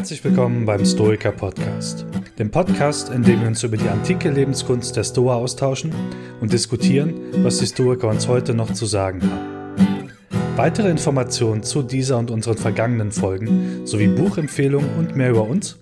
[0.00, 2.06] Herzlich willkommen beim Stoiker Podcast,
[2.38, 5.92] dem Podcast, in dem wir uns über die antike Lebenskunst der Stoa austauschen
[6.40, 7.12] und diskutieren,
[7.42, 10.10] was die Stoiker uns heute noch zu sagen haben.
[10.56, 15.78] Weitere Informationen zu dieser und unseren vergangenen Folgen sowie Buchempfehlungen und mehr über uns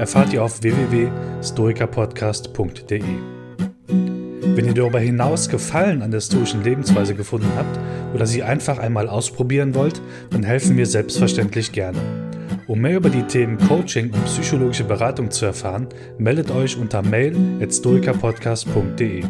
[0.00, 3.04] erfahrt ihr auf www.stoikerpodcast.de.
[3.86, 7.78] Wenn ihr darüber hinaus Gefallen an der stoischen Lebensweise gefunden habt
[8.16, 12.29] oder sie einfach einmal ausprobieren wollt, dann helfen wir selbstverständlich gerne.
[12.70, 15.88] Um mehr über die Themen Coaching und psychologische Beratung zu erfahren,
[16.18, 19.24] meldet euch unter mail@stoikerpodcast.de.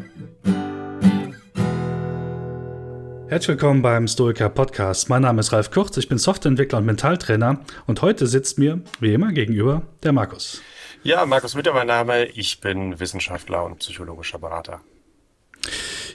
[3.29, 5.09] Herzlich willkommen beim Stoiker Podcast.
[5.09, 9.15] Mein Name ist Ralf Kurz, ich bin Softwareentwickler und Mentaltrainer und heute sitzt mir, wie
[9.15, 10.61] immer, gegenüber der Markus.
[11.03, 12.27] Ja, Markus Mütter, mein Name.
[12.27, 14.83] Ich bin Wissenschaftler und psychologischer Berater.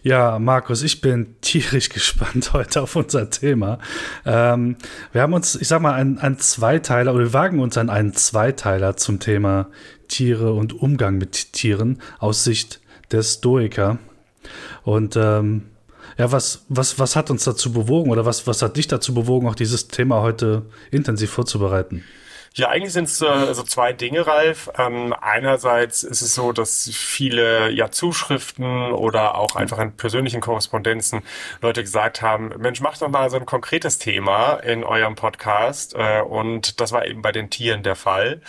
[0.05, 3.79] Ja, Markus, ich bin tierisch gespannt heute auf unser Thema.
[4.23, 4.75] Ähm,
[5.11, 8.13] wir haben uns, ich sag mal, einen, einen Zweiteiler, oder wir wagen uns an einen
[8.13, 9.67] Zweiteiler zum Thema
[10.07, 13.97] Tiere und Umgang mit Tieren aus Sicht der Stoiker.
[14.83, 15.71] Und ähm,
[16.19, 19.47] ja, was, was, was hat uns dazu bewogen oder was, was hat dich dazu bewogen,
[19.47, 22.03] auch dieses Thema heute intensiv vorzubereiten?
[22.57, 24.69] Ja, eigentlich sind es äh, so zwei Dinge, Ralf.
[24.77, 31.21] Ähm, einerseits ist es so, dass viele ja Zuschriften oder auch einfach in persönlichen Korrespondenzen
[31.61, 35.95] Leute gesagt haben, Mensch, macht doch mal so ein konkretes Thema in eurem Podcast.
[35.95, 38.41] Äh, und das war eben bei den Tieren der Fall.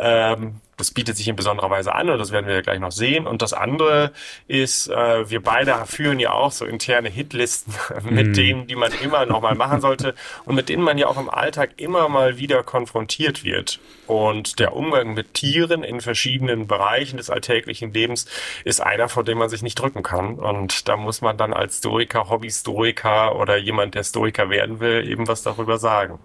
[0.00, 2.90] Ähm, das bietet sich in besonderer Weise an und das werden wir ja gleich noch
[2.90, 3.24] sehen.
[3.28, 4.10] Und das andere
[4.48, 7.72] ist, äh, wir beide führen ja auch so interne Hitlisten
[8.10, 8.32] mit mm.
[8.32, 11.30] denen, die man immer noch mal machen sollte und mit denen man ja auch im
[11.30, 13.78] Alltag immer mal wieder konfrontiert wird.
[14.08, 18.26] Und der Umgang mit Tieren in verschiedenen Bereichen des alltäglichen Lebens
[18.64, 20.34] ist einer, vor dem man sich nicht drücken kann.
[20.34, 25.28] Und da muss man dann als Stoiker, Hobby-Stoiker oder jemand, der Stoiker werden will, eben
[25.28, 26.18] was darüber sagen.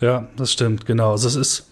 [0.00, 1.10] Ja, das stimmt, genau.
[1.10, 1.71] Also es ist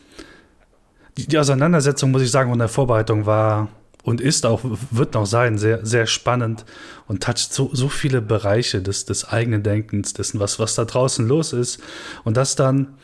[1.26, 3.68] die, Auseinandersetzung, muss ich sagen, von der Vorbereitung war
[4.02, 4.60] und ist auch,
[4.90, 6.64] wird noch sein, sehr, sehr spannend
[7.06, 11.26] und toucht so, so viele Bereiche des, des eigenen Denkens, dessen, was, was da draußen
[11.26, 11.80] los ist.
[12.24, 12.94] Und das dann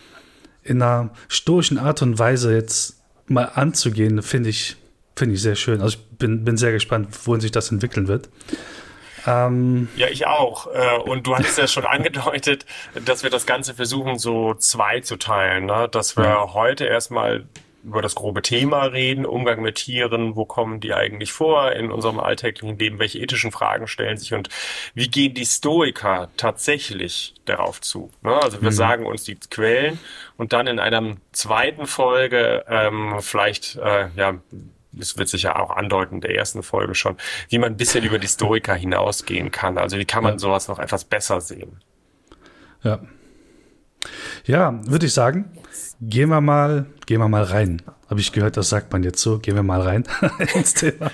[0.63, 4.77] in einer stoischen Art und Weise jetzt mal anzugehen, finde ich,
[5.15, 5.81] finde ich sehr schön.
[5.81, 8.29] Also ich bin, bin sehr gespannt, wohin sich das entwickeln wird.
[9.27, 10.69] Ähm, ja, ich auch.
[10.73, 12.65] Äh, und du hattest ja schon angedeutet,
[13.05, 15.67] dass wir das Ganze versuchen, so zwei zu teilen.
[15.67, 15.89] Ne?
[15.91, 16.55] Dass wir ja.
[16.55, 17.45] heute erstmal
[17.87, 22.19] über das grobe Thema reden, Umgang mit Tieren, wo kommen die eigentlich vor in unserem
[22.19, 24.49] alltäglichen Leben, welche ethischen Fragen stellen sich und
[24.95, 28.11] wie gehen die Stoiker tatsächlich darauf zu.
[28.23, 28.35] Ne?
[28.43, 28.75] Also wir mhm.
[28.75, 30.01] sagen uns die Quellen
[30.37, 34.35] und dann in einer zweiten Folge ähm, vielleicht, äh, ja,
[34.99, 37.17] es wird sich ja auch andeuten, der ersten Folge schon,
[37.51, 39.79] wie man ein bisschen über die Stoiker hinausgehen kann.
[39.79, 41.81] Also wie kann man sowas noch etwas besser sehen.
[42.83, 43.01] Ja.
[44.45, 45.57] Ja, würde ich sagen,
[46.01, 47.83] Gehen wir mal, gehen wir mal rein.
[48.09, 49.39] Habe ich gehört, das sagt man jetzt so.
[49.39, 50.05] Gehen wir mal rein
[50.55, 51.11] ins Thema.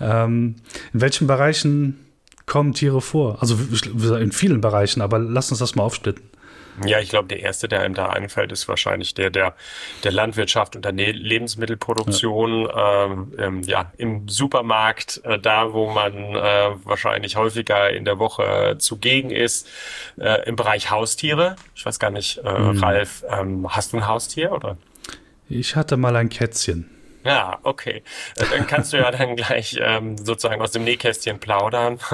[0.00, 0.56] ähm,
[0.92, 2.06] in welchen Bereichen
[2.46, 3.40] kommen Tiere vor?
[3.40, 3.56] Also
[4.16, 6.24] in vielen Bereichen, aber lass uns das mal aufsplitten.
[6.86, 9.54] Ja, ich glaube, der erste, der einem da einfällt, ist wahrscheinlich der der,
[10.04, 12.66] der Landwirtschaft und der ne Lebensmittelproduktion.
[12.66, 18.18] Ja, ähm, ähm, ja im Supermarkt, äh, da wo man äh, wahrscheinlich häufiger in der
[18.18, 19.68] Woche zugegen ist.
[20.18, 21.56] Äh, Im Bereich Haustiere.
[21.74, 22.78] Ich weiß gar nicht, äh, mhm.
[22.78, 24.76] Ralf, ähm, hast du ein Haustier oder?
[25.48, 26.99] Ich hatte mal ein Kätzchen.
[27.24, 28.02] Ja, okay.
[28.36, 31.98] Äh, dann kannst du ja dann gleich ähm, sozusagen aus dem Nähkästchen plaudern.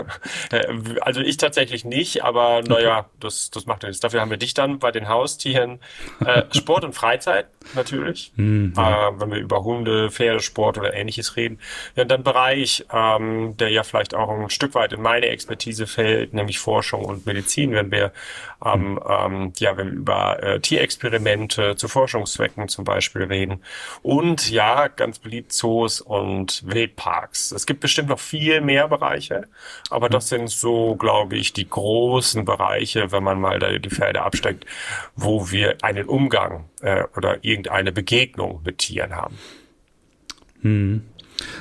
[0.52, 0.66] Äh,
[1.00, 3.08] also ich tatsächlich nicht, aber naja, okay.
[3.20, 4.00] das, das macht nichts.
[4.00, 5.80] Dafür haben wir dich dann bei den Haustieren.
[6.24, 8.42] Äh, Sport und Freizeit natürlich, ja.
[9.08, 11.58] äh, wenn wir über Hunde, Pferdesport oder ähnliches reden.
[11.96, 15.86] Ja, und dann Bereich, ähm, der ja vielleicht auch ein Stück weit in meine Expertise
[15.86, 18.12] fällt, nämlich Forschung und Medizin, wenn wir,
[18.64, 19.00] ähm, mm.
[19.08, 23.62] ähm, ja, wenn wir über äh, Tierexperimente zu Forschungszwecken zum Beispiel reden.
[24.02, 27.52] Und ja, ganz beliebt Zoos und Wildparks.
[27.52, 29.48] Es gibt bestimmt noch viel mehr Bereiche,
[29.90, 34.24] aber das sind so, glaube ich, die großen Bereiche, wenn man mal da die Felder
[34.24, 34.64] absteckt,
[35.14, 39.38] wo wir einen Umgang äh, oder irgendeine Begegnung mit Tieren haben.
[40.62, 41.02] Hm.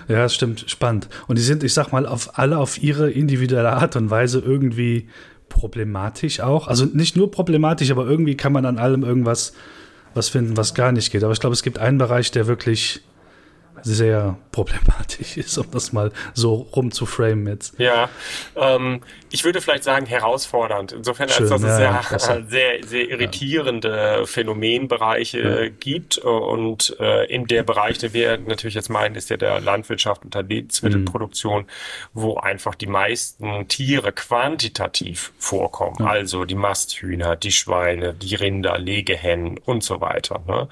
[0.08, 1.10] Ja, das stimmt, spannend.
[1.28, 5.10] Und die sind, ich sag mal, auf alle auf ihre individuelle Art und Weise irgendwie
[5.50, 6.68] problematisch auch.
[6.68, 9.54] Also nicht nur problematisch, aber irgendwie kann man an allem irgendwas
[10.14, 11.24] was finden, was gar nicht geht.
[11.24, 13.02] Aber ich glaube, es gibt einen Bereich, der wirklich
[13.86, 17.80] sehr problematisch ist, um das mal so rumzuframen jetzt.
[17.80, 18.10] Ja,
[18.56, 20.92] ähm, ich würde vielleicht sagen herausfordernd.
[20.92, 24.26] Insofern, Schön, als dass ja, es sehr, sehr, sehr irritierende ja.
[24.26, 25.70] Phänomenbereiche ja.
[25.70, 30.24] gibt und äh, in der Bereich, den wir natürlich jetzt meinen, ist ja der Landwirtschaft
[30.24, 31.68] und der Lebensmittelproduktion, mhm.
[32.14, 35.98] wo einfach die meisten Tiere quantitativ vorkommen.
[36.00, 36.08] Mhm.
[36.08, 40.42] Also die Masthühner, die Schweine, die Rinder, Legehennen und so weiter.
[40.48, 40.68] Ne?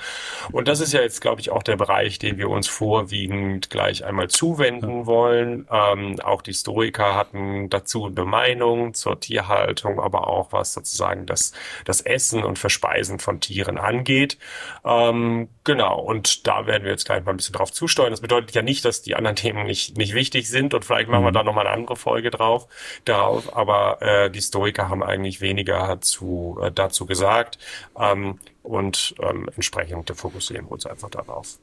[0.51, 2.67] Und das ist ja jetzt, glaube ich, auch der Bereich, den wir uns
[3.03, 5.67] vorwiegend gleich einmal zuwenden wollen.
[5.71, 11.25] Ähm, auch die Historiker hatten dazu eine Meinung Meinung zur Tierhaltung, aber auch was sozusagen
[11.25, 11.53] das,
[11.85, 14.37] das Essen und Verspeisen von Tieren angeht.
[14.85, 18.11] Ähm, genau, und da werden wir jetzt gleich mal ein bisschen drauf zusteuern.
[18.11, 21.21] Das bedeutet ja nicht, dass die anderen Themen nicht, nicht wichtig sind und vielleicht machen
[21.21, 21.27] mhm.
[21.27, 22.67] wir da nochmal eine andere Folge drauf,
[23.05, 27.57] darauf, aber äh, die Stoiker haben eigentlich weniger zu, äh, dazu gesagt
[27.99, 31.57] ähm, und ähm, entsprechend fokussieren wir uns einfach darauf.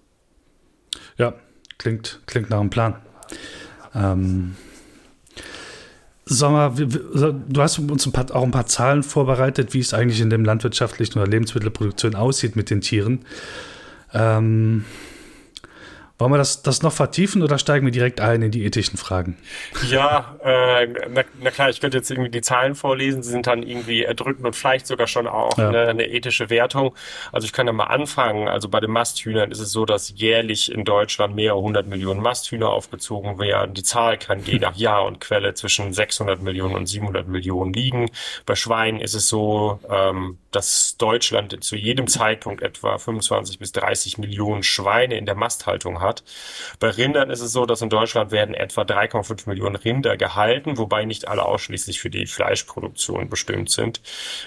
[1.16, 1.34] Ja,
[1.78, 2.96] klingt, klingt nach einem Plan.
[3.94, 4.56] Ähm,
[6.32, 10.20] Sag mal, du hast uns ein paar, auch ein paar Zahlen vorbereitet, wie es eigentlich
[10.20, 13.24] in dem landwirtschaftlichen oder Lebensmittelproduktion aussieht mit den Tieren.
[14.14, 14.84] Ähm,
[16.20, 19.36] wollen wir das, das noch vertiefen oder steigen wir direkt ein in die ethischen Fragen?
[19.88, 23.62] Ja, äh, na, na, klar, ich könnte jetzt irgendwie die Zahlen vorlesen, sie sind dann
[23.62, 25.68] irgendwie erdrückend und vielleicht sogar schon auch ja.
[25.68, 26.94] eine, eine, ethische Wertung.
[27.32, 28.48] Also ich kann da mal anfangen.
[28.48, 32.68] Also bei den Masthühnern ist es so, dass jährlich in Deutschland mehrere hundert Millionen Masthühner
[32.68, 33.74] aufgezogen werden.
[33.74, 38.10] Die Zahl kann je nach Jahr und Quelle zwischen 600 Millionen und 700 Millionen liegen.
[38.44, 44.18] Bei Schweinen ist es so, ähm, dass Deutschland zu jedem Zeitpunkt etwa 25 bis 30
[44.18, 46.09] Millionen Schweine in der Masthaltung hat.
[46.78, 51.04] Bei Rindern ist es so, dass in Deutschland werden etwa 3,5 Millionen Rinder gehalten, wobei
[51.04, 54.00] nicht alle ausschließlich für die Fleischproduktion bestimmt sind.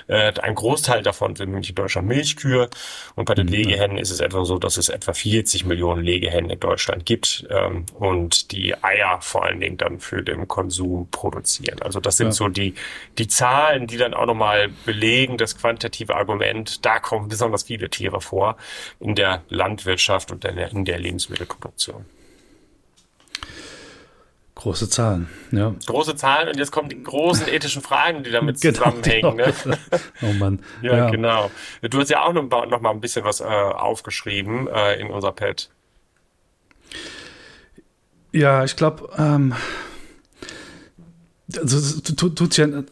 [0.07, 2.69] Äh, ein Großteil davon sind nämlich in Deutschland Milchkühe
[3.15, 3.53] und bei den mhm.
[3.53, 7.85] Legehennen ist es etwa so, dass es etwa 40 Millionen Legehennen in Deutschland gibt ähm,
[7.97, 11.81] und die Eier vor allen Dingen dann für den Konsum produzieren.
[11.81, 12.31] Also das sind ja.
[12.33, 12.75] so die,
[13.17, 17.89] die Zahlen, die dann auch nochmal belegen, dass quantitativ qualitative Argument, da kommen besonders viele
[17.89, 18.57] Tiere vor
[18.99, 21.03] in der Landwirtschaft und in der
[21.53, 22.05] Lebensmittelproduktion.
[24.55, 25.73] Große Zahlen, ja.
[25.87, 29.37] Große Zahlen und jetzt kommen die großen ethischen Fragen, die damit genau, zusammenhängen.
[29.37, 29.53] Genau.
[29.65, 29.79] Ne?
[30.21, 30.59] Oh Mann.
[30.81, 31.51] ja, ja, genau.
[31.81, 35.31] Du hast ja auch noch, noch mal ein bisschen was äh, aufgeschrieben äh, in unser
[35.31, 35.69] Pad.
[38.31, 39.53] Ja, ich glaube, ähm,
[41.57, 42.85] also, tut, tut ja ein,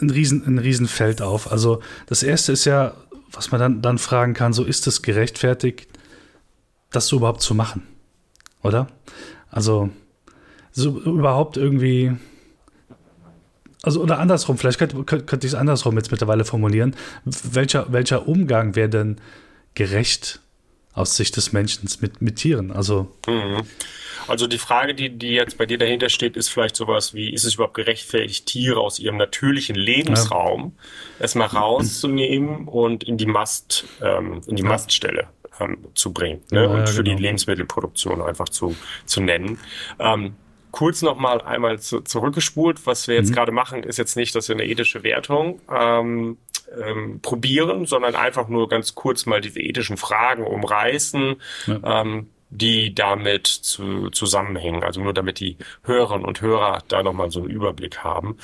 [0.00, 1.50] Riesen, ein Riesenfeld auf.
[1.50, 2.94] Also das erste ist ja,
[3.32, 5.88] was man dann, dann fragen kann, so ist es gerechtfertigt,
[6.90, 7.86] das so überhaupt zu machen?
[8.62, 8.88] Oder?
[9.50, 9.90] Also
[10.72, 12.12] so überhaupt irgendwie,
[13.82, 16.94] also oder andersrum, vielleicht könnte, könnte ich es andersrum jetzt mittlerweile formulieren.
[17.24, 19.20] Welcher, welcher Umgang wäre denn
[19.74, 20.40] gerecht
[20.92, 22.70] aus Sicht des Menschen mit, mit Tieren?
[22.70, 23.12] Also.
[23.26, 23.62] Mhm.
[24.26, 27.44] Also die Frage, die, die jetzt bei dir dahinter steht, ist vielleicht sowas wie, ist
[27.44, 30.74] es überhaupt gerechtfertigt, Tiere aus ihrem natürlichen Lebensraum
[31.16, 31.22] ja.
[31.22, 34.68] erstmal rauszunehmen und in die Mast, ähm, in die ja.
[34.68, 35.28] Maststelle
[35.60, 36.64] ähm, zu bringen ne?
[36.64, 37.16] Ja, und für genau.
[37.16, 38.76] die Lebensmittelproduktion einfach zu,
[39.06, 39.58] zu nennen.
[39.98, 40.34] Ähm,
[40.70, 42.86] kurz nochmal einmal zu, zurückgespult.
[42.86, 43.34] Was wir jetzt mhm.
[43.34, 46.36] gerade machen, ist jetzt nicht, dass wir eine ethische Wertung ähm,
[46.80, 51.36] ähm, probieren, sondern einfach nur ganz kurz mal diese ethischen Fragen umreißen.
[51.66, 52.02] Ja.
[52.02, 54.82] Ähm, die damit zu, zusammenhängen.
[54.82, 58.38] Also nur damit die Hörerinnen und Hörer da nochmal so einen Überblick haben.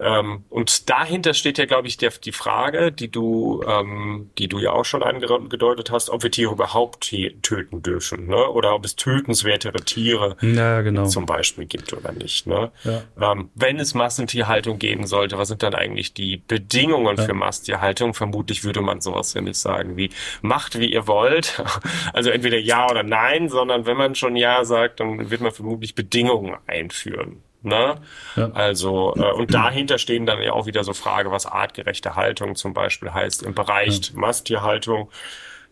[0.00, 4.58] Ähm, und dahinter steht ja, glaube ich, der, die Frage, die du, ähm, die du
[4.58, 8.48] ja auch schon angedeutet hast, ob wir Tiere überhaupt töten dürfen, ne?
[8.48, 11.06] Oder ob es tötenswertere Tiere ja, genau.
[11.06, 12.46] zum Beispiel gibt oder nicht.
[12.46, 12.70] Ne?
[12.84, 13.32] Ja.
[13.32, 17.24] Ähm, wenn es Massentierhaltung geben sollte, was sind dann eigentlich die Bedingungen ja.
[17.24, 18.14] für Massentierhaltung?
[18.14, 20.10] Vermutlich würde man sowas ja nicht sagen wie
[20.40, 21.62] macht wie ihr wollt.
[22.12, 25.94] Also entweder ja oder nein, sondern wenn man schon ja sagt, dann wird man vermutlich
[25.94, 27.42] Bedingungen einführen.
[27.62, 28.00] Ne?
[28.36, 28.50] Ja.
[28.52, 32.72] Also, äh, und dahinter stehen dann ja auch wieder so Frage, was artgerechte Haltung zum
[32.72, 34.18] Beispiel heißt im Bereich ja.
[34.18, 35.10] Masttierhaltung.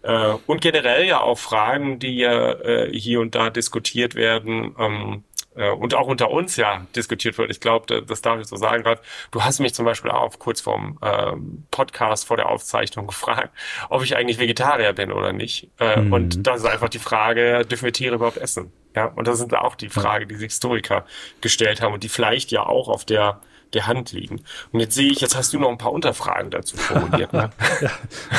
[0.02, 5.24] Äh, und generell ja auch Fragen, die ja äh, hier und da diskutiert werden, ähm,
[5.58, 7.50] äh, und auch unter uns ja diskutiert wird.
[7.50, 9.00] Ich glaube, das darf ich so sagen gerade.
[9.30, 13.50] Du hast mich zum Beispiel auch kurz vorm ähm, Podcast vor der Aufzeichnung gefragt,
[13.90, 15.68] ob ich eigentlich Vegetarier bin oder nicht.
[15.78, 16.12] Äh, mhm.
[16.12, 18.72] Und das ist einfach die Frage, dürfen wir Tiere überhaupt essen?
[18.98, 21.04] Ja, und das sind auch die Frage, die sich Historiker
[21.40, 23.40] gestellt haben und die vielleicht ja auch auf der
[23.72, 24.40] der Hand liegen.
[24.72, 27.32] Und jetzt sehe ich, jetzt hast du noch ein paar Unterfragen dazu formuliert.
[27.32, 27.50] Ne?
[27.80, 27.90] ja,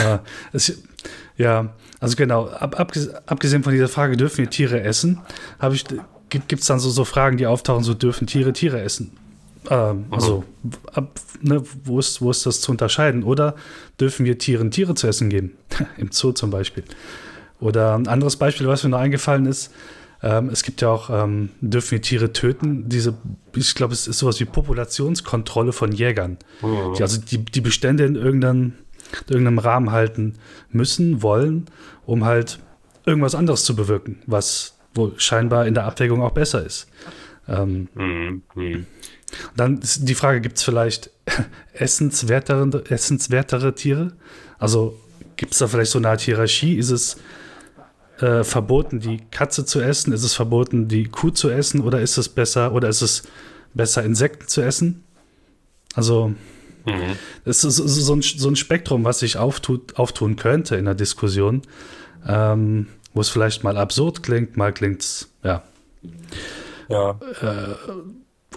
[0.03, 0.19] ja,
[0.51, 0.83] es,
[1.37, 5.21] ja, also genau, ab, abgesehen von dieser Frage, dürfen wir Tiere essen,
[5.59, 5.85] habe ich,
[6.29, 9.15] gibt es dann so, so Fragen, die auftauchen, so dürfen Tiere Tiere essen?
[9.69, 10.43] Ähm, also,
[10.91, 13.21] ab, ne, wo, ist, wo ist das zu unterscheiden?
[13.21, 13.55] Oder
[13.99, 15.55] dürfen wir Tieren Tiere zu essen geben?
[15.97, 16.83] Im Zoo zum Beispiel.
[17.59, 19.71] Oder ein anderes Beispiel, was mir noch eingefallen ist,
[20.21, 22.89] Ähm, es gibt ja auch, ähm, dürfen wir Tiere töten?
[22.89, 23.17] Diese,
[23.55, 26.37] ich glaube, es ist sowas wie Populationskontrolle von Jägern.
[26.61, 26.93] Mhm.
[26.97, 28.73] Die also die, die Bestände in irgendeinem,
[29.27, 30.35] in irgendeinem Rahmen halten
[30.71, 31.65] müssen, wollen,
[32.05, 32.59] um halt
[33.05, 36.87] irgendwas anderes zu bewirken, was wohl scheinbar in der Abwägung auch besser ist.
[37.47, 38.43] Ähm, mhm.
[38.55, 38.85] Mhm.
[39.55, 41.11] Dann ist die Frage, gibt es vielleicht
[41.73, 44.13] essenswertere, essenswertere Tiere?
[44.57, 44.99] Also
[45.37, 46.75] gibt es da vielleicht so eine Art Hierarchie?
[46.75, 47.17] Ist es
[48.19, 50.13] äh, verboten, die Katze zu essen?
[50.13, 51.81] Ist es verboten, die Kuh zu essen?
[51.81, 53.23] Oder ist es besser, oder ist es
[53.73, 55.03] besser, Insekten zu essen?
[55.95, 56.33] Also,
[56.85, 57.15] mhm.
[57.45, 61.61] es ist so ein, so ein Spektrum, was sich auftut, auftun könnte in der Diskussion,
[62.27, 65.63] ähm, wo es vielleicht mal absurd klingt, mal klingt es, ja.
[66.89, 67.19] Ja.
[67.41, 67.75] Äh,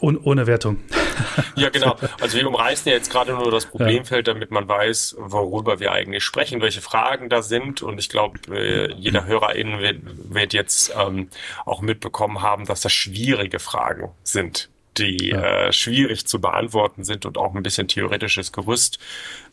[0.02, 0.78] ohne, ohne Wertung.
[1.54, 1.96] Ja, genau.
[2.20, 6.24] Also wir umreißen ja jetzt gerade nur das Problemfeld, damit man weiß, worüber wir eigentlich
[6.24, 7.82] sprechen, welche Fragen da sind.
[7.82, 10.00] Und ich glaube, äh, jeder HörerInnen wird,
[10.34, 11.28] wird jetzt ähm,
[11.64, 15.66] auch mitbekommen haben, dass das schwierige Fragen sind die ja.
[15.66, 18.98] äh, schwierig zu beantworten sind und auch ein bisschen theoretisches Gerüst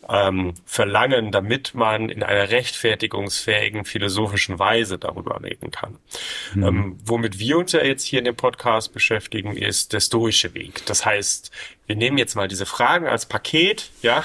[0.10, 5.98] ähm, verlangen, damit man in einer rechtfertigungsfähigen philosophischen Weise darüber reden kann.
[6.53, 6.63] Mhm.
[6.63, 10.86] Ähm, womit wir uns ja jetzt hier in dem Podcast beschäftigen, ist der stoische Weg.
[10.86, 11.51] Das heißt,
[11.86, 14.24] wir nehmen jetzt mal diese Fragen als Paket, ja,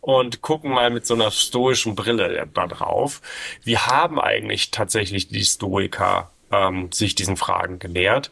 [0.00, 3.22] und gucken mal mit so einer stoischen Brille da drauf.
[3.62, 8.30] Wie haben eigentlich tatsächlich die Stoiker ähm, sich diesen Fragen genähert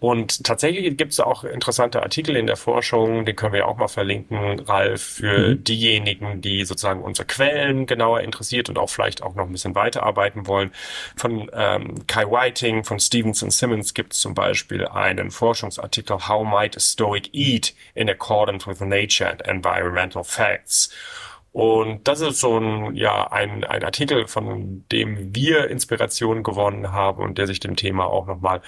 [0.00, 3.88] und tatsächlich gibt es auch interessante Artikel in der Forschung, den können wir auch mal
[3.88, 5.64] verlinken, Ralf, für mhm.
[5.64, 10.46] diejenigen, die sozusagen unsere Quellen genauer interessiert und auch vielleicht auch noch ein bisschen weiterarbeiten
[10.46, 10.70] wollen.
[11.16, 16.76] Von ähm, Kai Whiting, von Stevenson Simmons gibt es zum Beispiel einen Forschungsartikel How Might
[16.76, 20.90] a Stoic Eat in Accordance with Nature and Environmental Facts?
[21.52, 27.22] Und das ist so ein, ja, ein, ein Artikel, von dem wir Inspiration gewonnen haben
[27.22, 28.60] und der sich dem Thema auch nochmal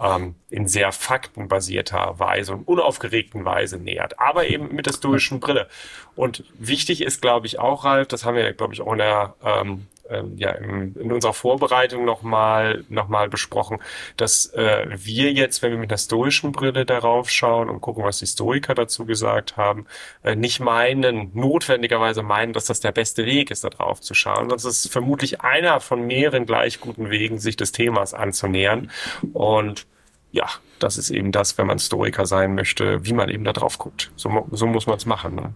[0.00, 5.68] ähm, in sehr faktenbasierter Weise und unaufgeregten Weise nähert, aber eben mit der stoischen Brille.
[6.16, 9.34] Und wichtig ist, glaube ich, auch, Ralf, das haben wir, glaube ich, auch in der
[9.44, 13.78] ähm, ähm, ja, in, in unserer Vorbereitung nochmal noch mal besprochen,
[14.16, 18.18] dass äh, wir jetzt, wenn wir mit einer stoischen Brille darauf schauen und gucken, was
[18.18, 19.86] die Stoiker dazu gesagt haben,
[20.22, 24.48] äh, nicht meinen, notwendigerweise meinen, dass das der beste Weg ist, da drauf zu schauen.
[24.48, 28.90] Das ist vermutlich einer von mehreren gleich guten Wegen, sich des Themas anzunähern.
[29.32, 29.86] Und
[30.32, 30.48] ja,
[30.80, 34.10] das ist eben das, wenn man Stoiker sein möchte, wie man eben da drauf guckt.
[34.16, 35.34] So, so muss man es machen.
[35.36, 35.54] Ne?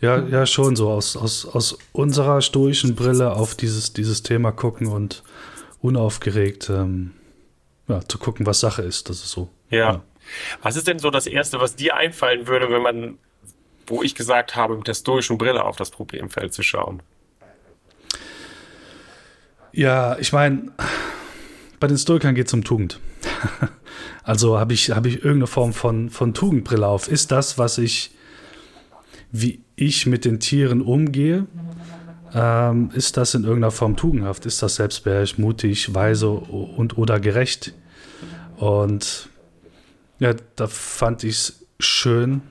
[0.00, 4.86] Ja, ja, schon so aus, aus, aus unserer stoischen Brille auf dieses, dieses Thema gucken
[4.86, 5.22] und
[5.80, 7.12] unaufgeregt ähm,
[7.88, 9.08] ja, zu gucken, was Sache ist.
[9.08, 9.48] Das ist so.
[9.68, 9.78] Ja.
[9.78, 10.02] ja.
[10.62, 13.18] Was ist denn so das Erste, was dir einfallen würde, wenn man,
[13.86, 17.02] wo ich gesagt habe, mit der stoischen Brille auf das Problemfeld zu schauen?
[19.72, 20.72] Ja, ich meine,
[21.78, 23.00] bei den Stoikern geht es um Tugend.
[24.22, 27.08] also habe ich, hab ich irgendeine Form von, von Tugendbrille auf.
[27.08, 28.12] Ist das, was ich
[29.32, 31.46] wie ich mit den Tieren umgehe,
[32.34, 34.46] ähm, ist das in irgendeiner Form tugendhaft?
[34.46, 37.74] Ist das selbstbeherrscht, mutig, weise und oder gerecht?
[38.56, 39.28] Und
[40.18, 42.42] ja, da fand ich es schön.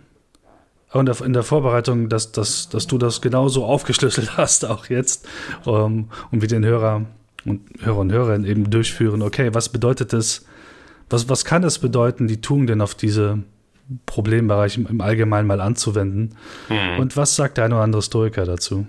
[0.92, 5.28] Und in der Vorbereitung, dass, dass, dass du das genauso aufgeschlüsselt hast, auch jetzt,
[5.66, 7.06] um, ähm, und wir den Hörer
[7.46, 10.46] und Hörer und Hörerinnen eben durchführen, okay, was bedeutet es,
[11.10, 13.44] was, was kann es bedeuten, die Tugenden auf diese
[14.06, 16.36] Problembereich im Allgemeinen mal anzuwenden.
[16.68, 17.00] Hm.
[17.00, 18.88] Und was sagt der eine oder andere Stoiker dazu?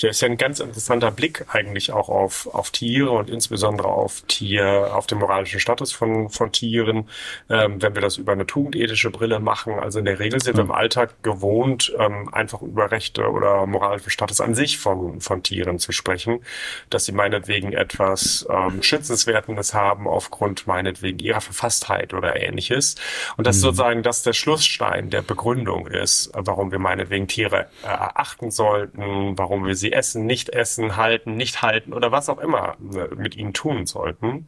[0.00, 4.22] Ja, ist ja ein ganz interessanter Blick eigentlich auch auf, auf Tiere und insbesondere auf
[4.22, 7.06] Tier, auf den moralischen Status von, von Tieren,
[7.50, 9.74] ähm, wenn wir das über eine tugendethische Brille machen.
[9.78, 14.10] Also in der Regel sind wir im Alltag gewohnt, ähm, einfach über Rechte oder moralischen
[14.10, 16.40] Status an sich von, von Tieren zu sprechen,
[16.88, 22.94] dass sie meinetwegen etwas ähm, Schützenswertendes haben aufgrund meinetwegen ihrer Verfasstheit oder ähnliches.
[23.36, 23.60] Und das mhm.
[23.60, 29.66] sozusagen das der Schlussstein der Begründung ist, warum wir meinetwegen Tiere äh, achten sollten, warum
[29.66, 32.76] wir sie essen, nicht essen, halten, nicht halten oder was auch immer
[33.16, 34.46] mit ihnen tun sollten.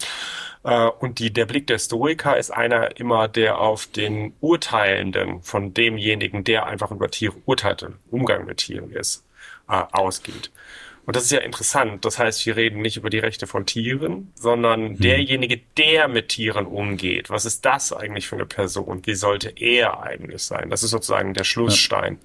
[0.65, 5.75] Äh, und die, der Blick der Stoiker ist einer immer, der auf den Urteilenden von
[5.75, 9.25] demjenigen, der einfach über Tiere urteilte, Umgang mit Tieren ist,
[9.69, 10.51] äh, ausgeht.
[11.05, 12.05] Und das ist ja interessant.
[12.05, 14.99] Das heißt, wir reden nicht über die Rechte von Tieren, sondern hm.
[14.99, 17.29] derjenige, der mit Tieren umgeht.
[17.29, 19.03] Was ist das eigentlich für eine Person?
[19.05, 20.71] Wie sollte er eigentlich sein?
[20.71, 22.19] Das ist sozusagen der Schlussstein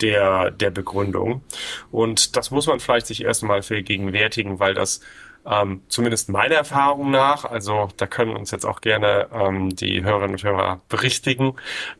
[0.00, 1.42] der, der Begründung.
[1.90, 5.00] Und das muss man vielleicht sich erstmal vergegenwärtigen, weil das
[5.46, 10.36] ähm, zumindest meiner Erfahrung nach, also da können uns jetzt auch gerne ähm, die Hörerinnen
[10.36, 11.56] und Hörer berichtigen,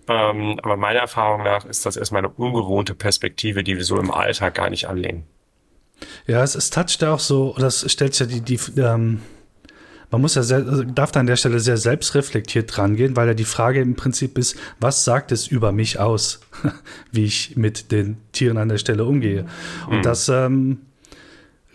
[0.08, 4.10] ähm, aber meiner Erfahrung nach ist das erstmal eine ungewohnte Perspektive, die wir so im
[4.10, 5.26] Alltag gar nicht anlehnen.
[6.26, 9.20] Ja, es, es toucht ja auch so, das stellt ja die, die ähm,
[10.14, 13.34] man muss ja sehr, darf da an der Stelle sehr selbstreflektiert dran gehen, weil ja
[13.34, 16.38] die Frage im Prinzip ist, was sagt es über mich aus,
[17.10, 19.46] wie ich mit den Tieren an der Stelle umgehe?
[19.88, 20.02] Und mhm.
[20.02, 20.78] das ähm,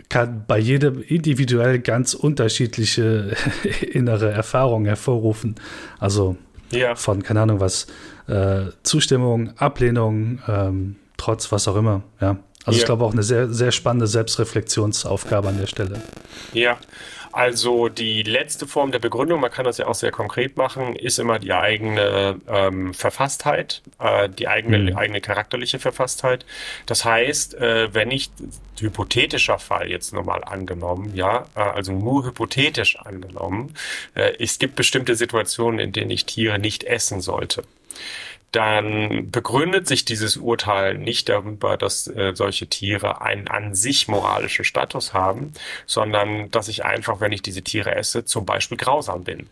[0.07, 3.35] kann bei jedem individuell ganz unterschiedliche
[3.91, 5.55] innere Erfahrungen hervorrufen.
[5.99, 6.37] Also
[6.71, 6.95] ja.
[6.95, 7.87] von, keine Ahnung was,
[8.27, 12.37] äh, Zustimmung, Ablehnung, ähm, trotz was auch immer, ja.
[12.65, 12.81] Also ja.
[12.81, 16.01] ich glaube auch eine sehr, sehr spannende Selbstreflexionsaufgabe an der Stelle.
[16.53, 16.77] Ja,
[17.31, 21.19] also die letzte Form der Begründung, man kann das ja auch sehr konkret machen, ist
[21.19, 24.97] immer die eigene ähm, Verfasstheit, äh, die eigene, mhm.
[24.97, 26.45] eigene charakterliche Verfasstheit.
[26.87, 28.31] Das heißt, äh, wenn ich
[28.79, 33.75] hypothetischer Fall jetzt nochmal angenommen, ja, äh, also nur hypothetisch angenommen,
[34.15, 37.63] äh, es gibt bestimmte Situationen, in denen ich Tiere nicht essen sollte
[38.51, 44.65] dann begründet sich dieses Urteil nicht darüber, dass äh, solche Tiere einen an sich moralischen
[44.65, 45.53] Status haben,
[45.85, 49.49] sondern dass ich einfach, wenn ich diese Tiere esse, zum Beispiel grausam bin.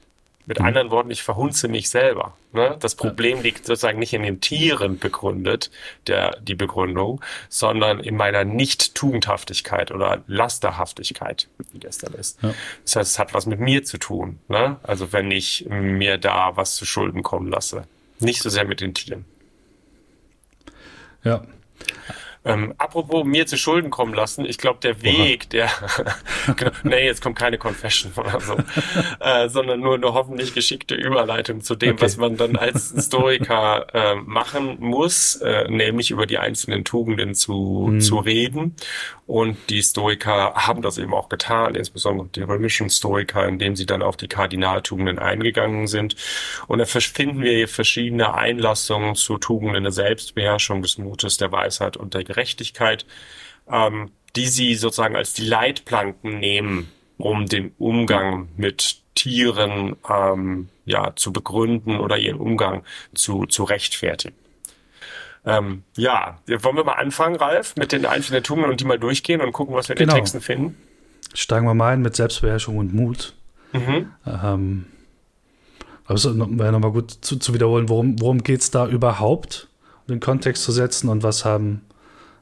[0.47, 0.65] Mit mhm.
[0.65, 2.37] anderen Worten, ich verhunze mich selber.
[2.53, 2.77] Ne?
[2.79, 5.69] Das Problem liegt sozusagen nicht in den Tieren begründet,
[6.07, 12.41] der, die Begründung, sondern in meiner Nicht-Tugendhaftigkeit oder Lasterhaftigkeit, wie das dann ist.
[12.41, 12.53] Ja.
[12.83, 14.39] Das heißt, es hat was mit mir zu tun.
[14.47, 14.77] Ne?
[14.83, 17.83] Also wenn ich mir da was zu Schulden kommen lasse.
[18.19, 19.25] Nicht so sehr mit den Tieren.
[21.23, 21.45] Ja.
[22.47, 25.69] Ähm, apropos mir zu Schulden kommen lassen, ich glaube, der Weg, der,
[26.55, 28.55] genau, nee, jetzt kommt keine Confession oder so,
[29.19, 32.01] äh, sondern nur eine hoffentlich geschickte Überleitung zu dem, okay.
[32.01, 37.87] was man dann als Historiker äh, machen muss, äh, nämlich über die einzelnen Tugenden zu,
[37.87, 38.01] hm.
[38.01, 38.75] zu reden.
[39.27, 44.01] Und die Stoiker haben das eben auch getan, insbesondere die römischen Stoiker, indem sie dann
[44.01, 46.15] auf die Kardinaltugenden eingegangen sind.
[46.67, 51.97] Und da finden wir hier verschiedene Einlassungen zu Tugenden der Selbstbeherrschung, des Mutes, der Weisheit
[51.97, 53.05] und der Gerechtigkeit,
[53.69, 61.15] ähm, die sie sozusagen als die Leitplanken nehmen, um den Umgang mit Tieren ähm, ja
[61.15, 62.83] zu begründen oder ihren Umgang
[63.15, 64.35] zu, zu rechtfertigen.
[65.43, 69.41] Ähm, ja, wollen wir mal anfangen, Ralf, mit den einzelnen Tugenden und die mal durchgehen
[69.41, 70.13] und gucken, was wir in genau.
[70.13, 70.77] den Texten finden?
[71.33, 73.33] Steigen wir mal ein mit Selbstbeherrschung und Mut.
[73.73, 74.11] Mhm.
[74.25, 74.85] Ähm,
[76.05, 79.67] also wäre nochmal gut zu, zu wiederholen, worum, worum geht es da überhaupt,
[80.07, 81.86] um den Kontext zu setzen und was haben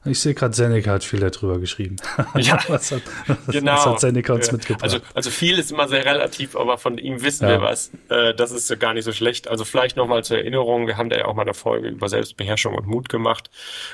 [0.05, 1.97] ich sehe gerade, Seneca hat viel darüber geschrieben.
[2.35, 3.01] Ja, was hat,
[3.47, 3.73] genau.
[3.73, 4.83] Was hat Seneca uns mitgebracht?
[4.83, 7.51] Also, also viel ist immer sehr relativ, aber von ihm wissen ja.
[7.51, 7.91] wir was.
[8.09, 9.47] Äh, das ist gar nicht so schlecht.
[9.47, 12.75] Also vielleicht nochmal zur Erinnerung, wir haben da ja auch mal eine Folge über Selbstbeherrschung
[12.75, 13.49] und Mut gemacht.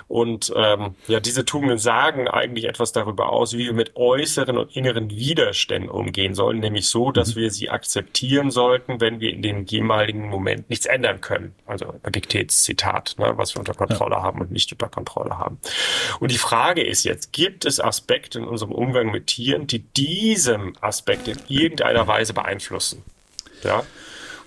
[0.07, 4.75] Und ähm, ja, diese Tugenden sagen eigentlich etwas darüber aus, wie wir mit äußeren und
[4.75, 7.41] inneren Widerständen umgehen sollen, nämlich so, dass mhm.
[7.41, 11.53] wir sie akzeptieren sollten, wenn wir in dem jeweiligen Moment nichts ändern können.
[11.65, 14.23] Also Epictets Zitat, ne, was wir unter Kontrolle ja.
[14.23, 15.59] haben und nicht unter Kontrolle haben.
[16.19, 20.75] Und die Frage ist jetzt, gibt es Aspekte in unserem Umgang mit Tieren, die diesem
[20.81, 23.03] Aspekt in irgendeiner Weise beeinflussen?
[23.63, 23.83] Ja.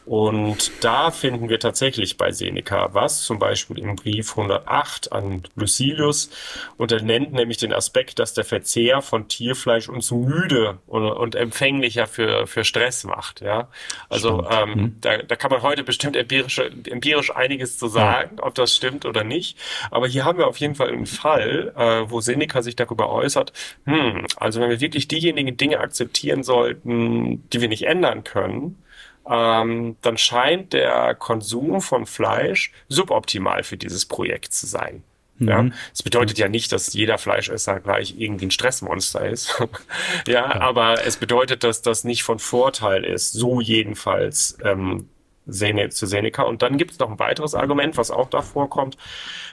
[0.07, 6.31] Und da finden wir tatsächlich bei Seneca was, zum Beispiel im Brief 108 an Lucilius.
[6.77, 11.35] Und er nennt nämlich den Aspekt, dass der Verzehr von Tierfleisch uns müde und, und
[11.35, 13.41] empfänglicher für, für Stress macht.
[13.41, 13.69] Ja,
[14.09, 14.97] also ähm, mhm.
[15.01, 19.25] da, da kann man heute bestimmt empirisch, empirisch einiges zu sagen, ob das stimmt oder
[19.25, 19.59] nicht.
[19.91, 23.53] Aber hier haben wir auf jeden Fall einen Fall, äh, wo Seneca sich darüber äußert,
[23.85, 28.84] hm, also wenn wir wirklich diejenigen Dinge akzeptieren sollten, die wir nicht ändern können,
[29.29, 35.03] ähm, dann scheint der Konsum von Fleisch suboptimal für dieses Projekt zu sein.
[35.39, 35.49] Mhm.
[35.49, 39.61] Ja, das bedeutet ja nicht, dass jeder Fleischesser gleich irgendwie ein Stressmonster ist.
[40.27, 45.09] ja, ja, aber es bedeutet, dass das nicht von Vorteil ist, so jedenfalls ähm,
[45.47, 46.43] Sene, zu Seneca.
[46.43, 48.97] Und dann gibt es noch ein weiteres Argument, was auch da vorkommt,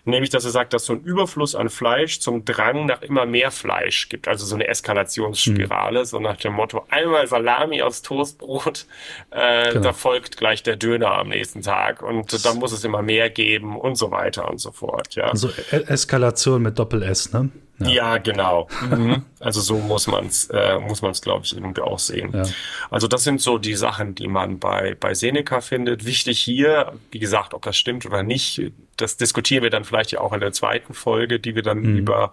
[0.06, 3.52] nämlich, dass er sagt, dass so ein Überfluss an Fleisch zum Drang nach immer mehr
[3.52, 6.06] Fleisch gibt, also so eine Eskalationsspirale, mhm.
[6.06, 8.86] so nach dem Motto, einmal Salami aufs Toastbrot,
[9.32, 9.82] äh, genau.
[9.82, 13.78] da folgt gleich der Döner am nächsten Tag und da muss es immer mehr geben
[13.78, 15.16] und so weiter und so fort.
[15.16, 15.26] Ja.
[15.26, 17.50] Also Eskalation mit Doppel-S, ne?
[17.82, 18.68] Ja, ja genau.
[18.90, 19.24] Mhm.
[19.40, 22.32] Also so muss man es, äh, muss man es, glaube ich, irgendwie auch sehen.
[22.34, 22.44] Ja.
[22.90, 26.06] Also das sind so die Sachen, die man bei, bei Seneca findet.
[26.06, 28.62] Wichtig hier, wie gesagt, ob das stimmt oder nicht,
[28.98, 31.98] das diskutieren wir dann vielleicht ja auch in der zweiten Folge, die wir dann mhm.
[31.98, 32.32] über,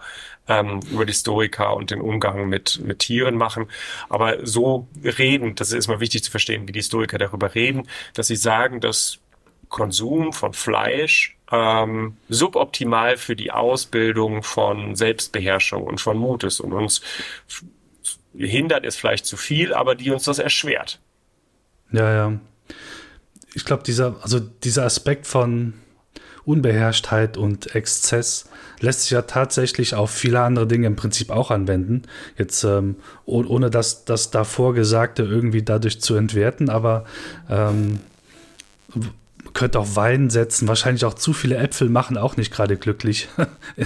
[0.48, 3.66] ähm, über die Stoiker und den Umgang mit, mit Tieren machen.
[4.08, 8.26] Aber so reden, das ist mal wichtig zu verstehen, wie die Stoiker darüber reden, dass
[8.26, 9.18] sie sagen, dass
[9.68, 16.72] Konsum von Fleisch ähm, suboptimal für die Ausbildung von Selbstbeherrschung und von Mut ist und
[16.72, 17.00] uns
[18.36, 21.00] hindert es vielleicht zu viel, aber die uns das erschwert.
[21.92, 22.32] Ja, ja.
[23.54, 25.74] Ich glaube, dieser, also dieser Aspekt von
[26.44, 28.48] Unbeherrschtheit und Exzess
[28.80, 32.02] lässt sich ja tatsächlich auf viele andere Dinge im Prinzip auch anwenden.
[32.36, 37.04] Jetzt ähm, ohne das, das davor Gesagte irgendwie dadurch zu entwerten, aber
[37.50, 38.00] ähm,
[39.54, 40.68] könnte auch Wein setzen.
[40.68, 43.28] Wahrscheinlich auch zu viele Äpfel machen auch nicht gerade glücklich.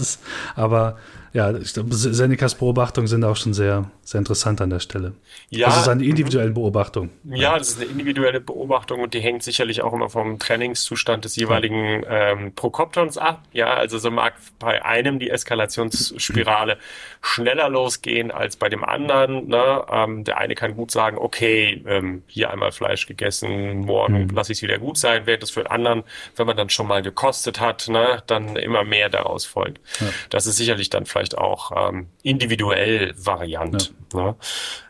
[0.00, 0.20] ist,
[0.54, 0.96] aber
[1.32, 5.14] ja, Senecas Beobachtungen sind auch schon sehr, sehr interessant an der Stelle.
[5.50, 7.10] Ja, also es ist eine individuelle Beobachtung.
[7.24, 11.36] Ja, das ist eine individuelle Beobachtung und die hängt sicherlich auch immer vom Trainingszustand des
[11.36, 13.42] jeweiligen ähm, Prokoptons ab.
[13.52, 16.78] Ja, also so mag bei einem die Eskalationsspirale
[17.22, 19.48] schneller losgehen als bei dem anderen.
[19.48, 19.84] Ne?
[19.90, 24.30] Ähm, der eine kann gut sagen, okay, ähm, hier einmal Fleisch gegessen, morgen mhm.
[24.30, 26.02] lasse ich es wieder gut sein, während das für den anderen,
[26.36, 29.80] wenn man dann schon mal gekostet hat, ne, dann immer mehr daraus folgt.
[30.00, 30.08] Ja.
[30.30, 33.82] Das ist sicherlich dann vielleicht vielleicht auch ähm, individuell variant.
[33.82, 33.91] Ja.
[34.12, 34.36] Ne?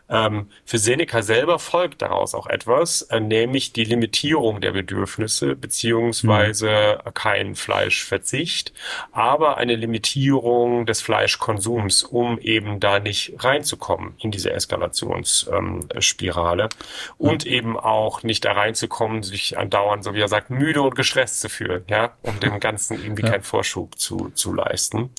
[0.09, 6.99] Ähm, für Seneca selber folgt daraus auch etwas, äh, nämlich die Limitierung der Bedürfnisse beziehungsweise
[7.03, 7.13] mhm.
[7.13, 8.73] kein Fleischverzicht,
[9.11, 16.69] aber eine Limitierung des Fleischkonsums, um eben da nicht reinzukommen in diese Eskalationsspirale ähm,
[17.17, 17.51] und mhm.
[17.51, 21.49] eben auch nicht da reinzukommen, sich andauernd, so wie er sagt, müde und gestresst zu
[21.49, 23.31] fühlen, ja, um dem Ganzen irgendwie ja.
[23.31, 25.09] keinen Vorschub zu, zu leisten.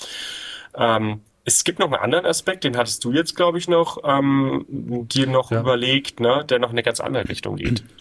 [0.76, 4.64] Ähm, es gibt noch einen anderen Aspekt, den hattest du jetzt, glaube ich, noch ähm,
[4.68, 5.61] dir noch ja.
[5.61, 7.85] überlegt, ne, der noch in eine ganz andere Richtung geht.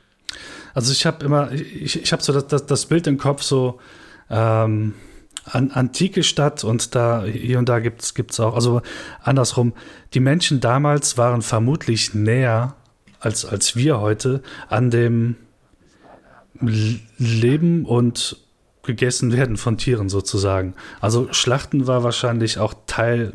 [0.75, 3.79] Also ich habe immer, ich, ich habe so das, das, das, Bild im Kopf so
[4.27, 4.95] ähm,
[5.45, 8.81] an, antike Stadt und da hier und da gibt's gibt's auch, also
[9.21, 9.73] andersrum,
[10.15, 12.75] die Menschen damals waren vermutlich näher
[13.19, 15.35] als, als wir heute an dem
[17.19, 18.42] Leben und
[18.83, 20.75] gegessen werden von Tieren sozusagen.
[21.01, 23.33] Also Schlachten war wahrscheinlich auch Teil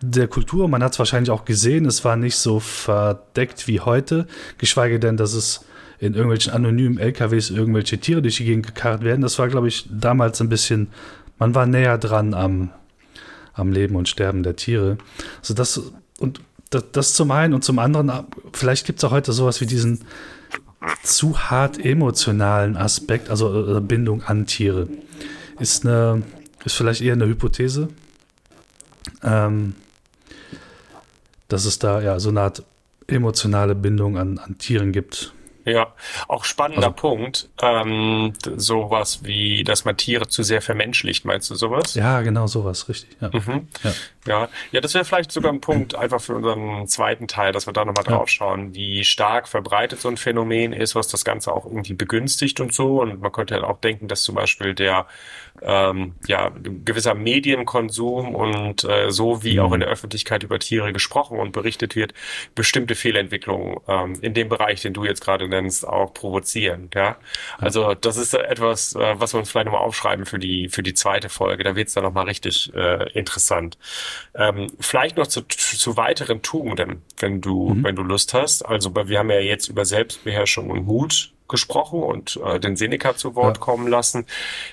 [0.00, 0.68] der Kultur.
[0.68, 1.86] Man hat es wahrscheinlich auch gesehen.
[1.86, 4.26] Es war nicht so verdeckt wie heute,
[4.58, 5.64] geschweige denn, dass es
[5.98, 9.22] in irgendwelchen anonymen LKWs irgendwelche Tiere durch die Gegend gekarrt werden.
[9.22, 10.88] Das war, glaube ich, damals ein bisschen,
[11.38, 12.70] man war näher dran am,
[13.54, 14.98] am Leben und Sterben der Tiere.
[15.40, 15.80] Also das
[16.18, 18.10] und das, das zum einen und zum anderen,
[18.52, 20.00] vielleicht gibt es auch heute sowas wie diesen
[21.02, 24.88] zu hart emotionalen Aspekt, also äh, Bindung an Tiere,
[25.58, 26.22] ist eine,
[26.64, 27.88] ist vielleicht eher eine Hypothese,
[29.22, 29.74] ähm,
[31.48, 32.62] dass es da ja so eine Art
[33.06, 35.32] emotionale Bindung an, an Tieren gibt.
[35.66, 35.92] Ja,
[36.28, 37.48] auch spannender also, Punkt.
[37.60, 41.96] Ähm, sowas wie, dass man Tiere zu sehr vermenschlicht, meinst du sowas?
[41.96, 43.16] Ja, genau sowas, richtig.
[43.20, 43.66] Ja, mhm.
[43.82, 43.92] ja.
[44.28, 44.48] ja.
[44.70, 47.84] ja, das wäre vielleicht sogar ein Punkt einfach für unseren zweiten Teil, dass wir da
[47.84, 51.94] nochmal drauf schauen, wie stark verbreitet so ein Phänomen ist, was das Ganze auch irgendwie
[51.94, 53.02] begünstigt und so.
[53.02, 55.06] Und man könnte halt auch denken, dass zum Beispiel der
[55.62, 56.50] ähm, ja,
[56.84, 59.60] gewisser Medienkonsum und äh, so wie mhm.
[59.60, 62.14] auch in der Öffentlichkeit über Tiere gesprochen und berichtet wird,
[62.54, 66.90] bestimmte Fehlentwicklungen ähm, in dem Bereich, den du jetzt gerade nennst, auch provozieren.
[66.94, 67.16] Ja,
[67.58, 70.94] also das ist etwas, äh, was wir uns vielleicht nochmal aufschreiben für die für die
[70.94, 71.64] zweite Folge.
[71.64, 73.78] Da wird es dann nochmal richtig äh, interessant.
[74.34, 77.84] Ähm, vielleicht noch zu, zu weiteren Tugenden, wenn du mhm.
[77.84, 78.62] wenn du Lust hast.
[78.62, 83.34] Also wir haben ja jetzt über Selbstbeherrschung und Mut gesprochen und äh, den Seneca zu
[83.34, 83.62] Wort ja.
[83.62, 84.26] kommen lassen.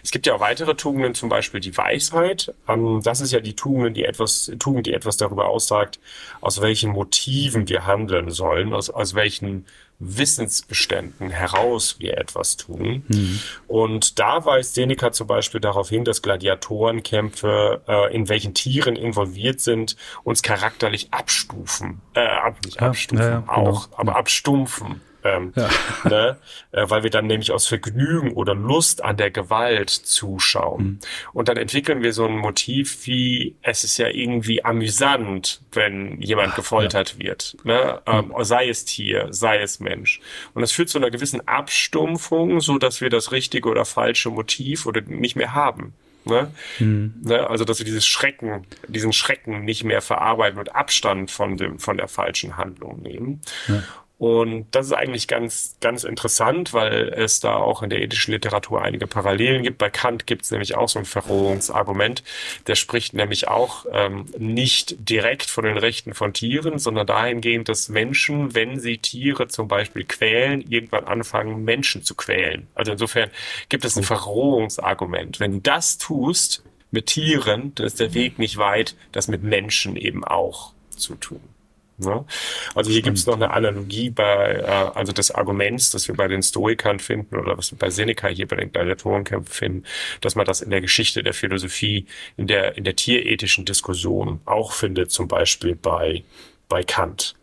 [0.04, 2.54] Es gibt ja auch weitere Tugenden, zum Beispiel die Weisheit.
[2.68, 6.00] Ähm, das ist ja die Tugend, die etwas, Tugend, die etwas darüber aussagt,
[6.42, 9.66] aus welchen Motiven wir handeln sollen, aus, aus welchen
[10.00, 13.04] Wissensbeständen heraus wir etwas tun.
[13.08, 13.40] Mhm.
[13.68, 19.60] Und da weist Seneca zum Beispiel darauf hin, dass Gladiatorenkämpfe, äh, in welchen Tieren involviert
[19.60, 23.98] sind, uns charakterlich abstufen, äh, nicht abstufen, ja, ja, auch, genau.
[24.00, 25.02] aber abstumpfen.
[25.24, 25.70] Ähm, ja.
[26.10, 26.38] ne?
[26.72, 30.84] Äh, weil wir dann nämlich aus Vergnügen oder Lust an der Gewalt zuschauen.
[30.84, 31.00] Mhm.
[31.34, 36.50] Und dann entwickeln wir so ein Motiv wie, es ist ja irgendwie amüsant, wenn jemand
[36.52, 37.26] Ach, gefoltert ja.
[37.26, 37.58] wird.
[37.64, 38.02] Ne?
[38.06, 38.44] Ähm, mhm.
[38.44, 40.20] sei es Tier, sei es Mensch.
[40.54, 44.86] Und das führt zu einer gewissen Abstumpfung, so dass wir das richtige oder falsche Motiv
[44.86, 45.94] oder nicht mehr haben.
[46.26, 46.52] Ne?
[46.80, 47.14] Mhm.
[47.22, 47.50] Ne?
[47.50, 51.98] Also dass wir dieses Schrecken, diesen Schrecken nicht mehr verarbeiten und Abstand von dem von
[51.98, 53.42] der falschen Handlung nehmen.
[53.68, 53.84] Ja.
[54.24, 58.82] Und das ist eigentlich ganz, ganz interessant, weil es da auch in der ethischen Literatur
[58.82, 59.80] einige Parallelen gibt.
[59.80, 62.24] Bei Kant gibt es nämlich auch so ein Verrohungsargument.
[62.68, 67.90] Der spricht nämlich auch ähm, nicht direkt von den Rechten von Tieren, sondern dahingehend, dass
[67.90, 72.68] Menschen, wenn sie Tiere zum Beispiel quälen, irgendwann anfangen, Menschen zu quälen.
[72.76, 73.30] Also insofern
[73.68, 75.42] gibt es ein Verrohungsargument.
[75.42, 79.98] Wenn du das tust mit Tieren, dann ist der Weg nicht weit, das mit Menschen
[79.98, 81.42] eben auch zu tun.
[82.06, 82.26] Ne?
[82.76, 86.28] Also hier gibt es noch eine Analogie bei, äh, also des Arguments, das wir bei
[86.28, 89.84] den Stoikern finden oder was wir bei Seneca hier bei den Gladiatorenkämpfen finden,
[90.22, 92.06] dass man das in der Geschichte der Philosophie,
[92.38, 96.24] in der, in der tierethischen Diskussion auch findet, zum Beispiel bei,
[96.70, 97.36] bei Kant.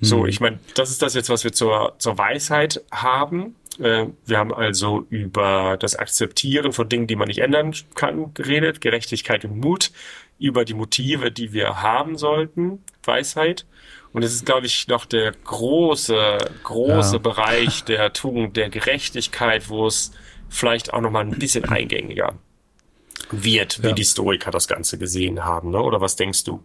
[0.00, 0.26] So, mhm.
[0.26, 3.54] ich meine, das ist das jetzt, was wir zur, zur Weisheit haben.
[3.78, 8.80] Äh, wir haben also über das Akzeptieren von Dingen, die man nicht ändern kann, geredet,
[8.80, 9.92] Gerechtigkeit und Mut,
[10.38, 13.66] über die Motive, die wir haben sollten, Weisheit.
[14.14, 17.18] Und es ist, glaube ich, noch der große, große ja.
[17.18, 20.12] Bereich der Tugend, der Gerechtigkeit, wo es
[20.48, 22.34] vielleicht auch noch mal ein bisschen eingängiger
[23.32, 23.92] wird, wie ja.
[23.92, 25.72] die Stoiker das Ganze gesehen haben.
[25.72, 25.82] Ne?
[25.82, 26.62] Oder was denkst du?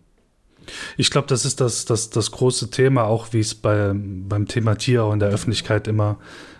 [0.95, 4.75] Ich glaube, das ist das, das, das große Thema, auch wie es bei, beim Thema
[4.75, 6.19] Tier in der Öffentlichkeit immer,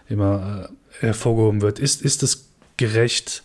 [0.09, 1.77] immer äh, hervorgehoben wird.
[1.77, 3.43] Ist, ist es gerecht?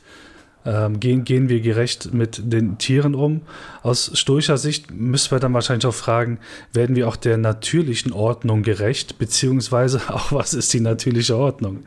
[0.67, 3.43] Ähm, gehen, gehen wir gerecht mit den Tieren um?
[3.83, 6.39] Aus stoischer Sicht müssen wir dann wahrscheinlich auch fragen,
[6.73, 11.85] werden wir auch der natürlichen Ordnung gerecht, beziehungsweise auch was ist die natürliche Ordnung?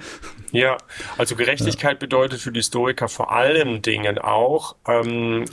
[0.51, 0.77] Ja,
[1.17, 1.99] also Gerechtigkeit ja.
[1.99, 5.45] bedeutet für die Stoiker vor allen Dingen auch ähm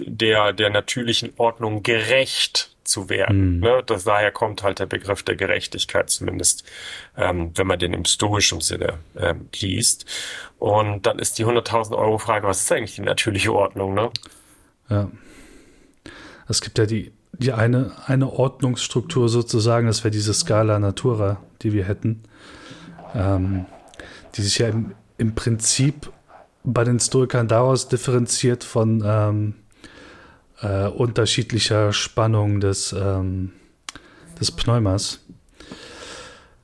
[0.00, 3.56] der, der natürlichen Ordnung gerecht zu werden.
[3.56, 3.60] Mhm.
[3.60, 3.82] Ne?
[3.86, 6.64] Das, daher kommt halt der Begriff der Gerechtigkeit, zumindest
[7.16, 10.06] ähm, wenn man den im stoischen Sinne ähm, liest.
[10.58, 13.94] Und dann ist die 100.000 Euro Frage, was ist eigentlich die natürliche Ordnung?
[13.94, 14.10] Ne?
[14.88, 15.10] Ja.
[16.48, 21.72] Es gibt ja die, die eine, eine Ordnungsstruktur sozusagen, das wäre diese Skala Natura, die
[21.72, 22.22] wir hätten,
[23.14, 23.66] ähm,
[24.34, 26.10] die sich ja im, im Prinzip
[26.64, 29.54] bei den Stoikern daraus differenziert von ähm,
[30.64, 33.52] äh, unterschiedlicher Spannung des, ähm,
[34.40, 35.20] des Pneumas.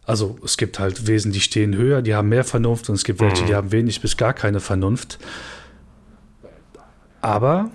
[0.04, 3.20] Also es gibt halt Wesen, die stehen höher, die haben mehr Vernunft und es gibt
[3.20, 3.56] welche, die mhm.
[3.56, 5.18] haben wenig bis gar keine Vernunft.
[7.20, 7.70] Aber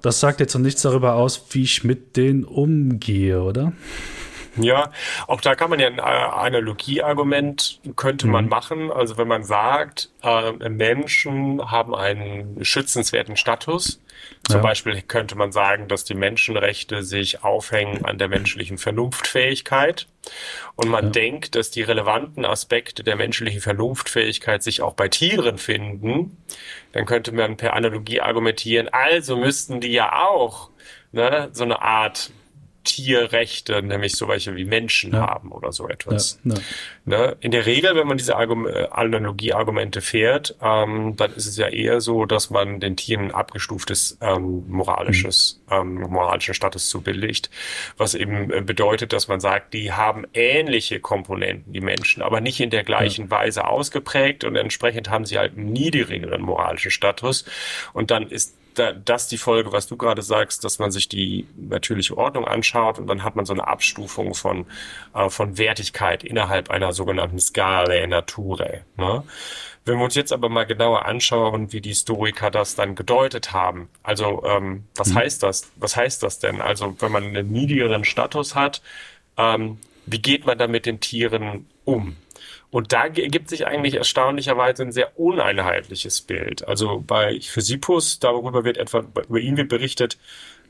[0.00, 3.72] das sagt jetzt noch nichts darüber aus, wie ich mit denen umgehe, oder?
[4.56, 4.90] Ja,
[5.26, 8.32] auch da kann man ja ein äh, Analogieargument könnte mhm.
[8.32, 8.92] man machen.
[8.92, 14.00] Also wenn man sagt, äh, Menschen haben einen schützenswerten Status,
[14.46, 14.62] zum ja.
[14.62, 20.06] Beispiel könnte man sagen, dass die Menschenrechte sich aufhängen an der menschlichen Vernunftfähigkeit.
[20.76, 21.10] Und man ja.
[21.10, 26.36] denkt, dass die relevanten Aspekte der menschlichen Vernunftfähigkeit sich auch bei Tieren finden.
[26.92, 30.70] Dann könnte man per Analogie argumentieren, also müssten die ja auch
[31.12, 32.30] ne, so eine Art
[32.84, 35.26] Tierrechte, nämlich so welche wie Menschen ja.
[35.26, 36.38] haben oder so etwas.
[36.44, 36.60] Ja, ja.
[37.06, 37.36] Ne?
[37.40, 41.68] In der Regel, wenn man diese Argum äh, Analogie-Argumente fährt, ähm, dann ist es ja
[41.68, 45.74] eher so, dass man den Tieren abgestuftes ähm, moralisches, mhm.
[45.74, 47.50] ähm, moralischen Status zubilligt,
[47.96, 52.60] was eben äh, bedeutet, dass man sagt, die haben ähnliche Komponenten, die Menschen, aber nicht
[52.60, 57.44] in der gleichen Weise ausgeprägt und entsprechend haben sie halt einen niedrigeren moralischen Status
[57.94, 61.46] und dann ist da, das die Folge, was du gerade sagst, dass man sich die
[61.56, 64.66] natürliche Ordnung anschaut und dann hat man so eine Abstufung von,
[65.14, 68.82] äh, von Wertigkeit innerhalb einer sogenannten Skala Naturae.
[68.96, 69.24] Ne?
[69.84, 73.88] Wenn wir uns jetzt aber mal genauer anschauen, wie die Historiker das dann gedeutet haben,
[74.02, 75.16] also ähm, was mhm.
[75.16, 75.70] heißt das?
[75.76, 76.60] Was heißt das denn?
[76.60, 78.80] Also wenn man einen niedrigeren Status hat,
[79.36, 82.16] ähm, wie geht man da mit den Tieren um?
[82.74, 86.66] Und da ergibt sich eigentlich erstaunlicherweise ein sehr uneinheitliches Bild.
[86.66, 90.18] Also bei Physippus, darüber wird etwa, über ihn wird berichtet,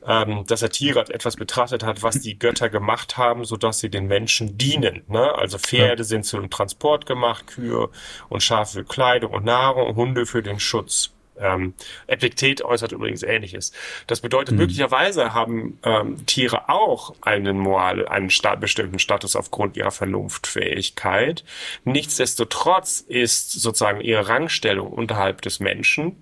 [0.05, 3.89] ähm, dass er Tiere etwas betrachtet hat, was die Götter gemacht haben, so dass sie
[3.89, 5.01] den Menschen dienen.
[5.07, 5.33] Ne?
[5.33, 7.89] Also Pferde sind zum Transport gemacht, Kühe
[8.29, 11.11] und Schafe für Kleidung und Nahrung, Hunde für den Schutz.
[11.39, 11.73] Ähm,
[12.07, 13.71] Epiktet äußert übrigens Ähnliches.
[14.07, 14.61] Das bedeutet, mhm.
[14.61, 21.43] möglicherweise haben ähm, Tiere auch einen Moral, einen sta bestimmten Status aufgrund ihrer Vernunftfähigkeit.
[21.83, 26.21] Nichtsdestotrotz ist sozusagen ihre Rangstellung unterhalb des Menschen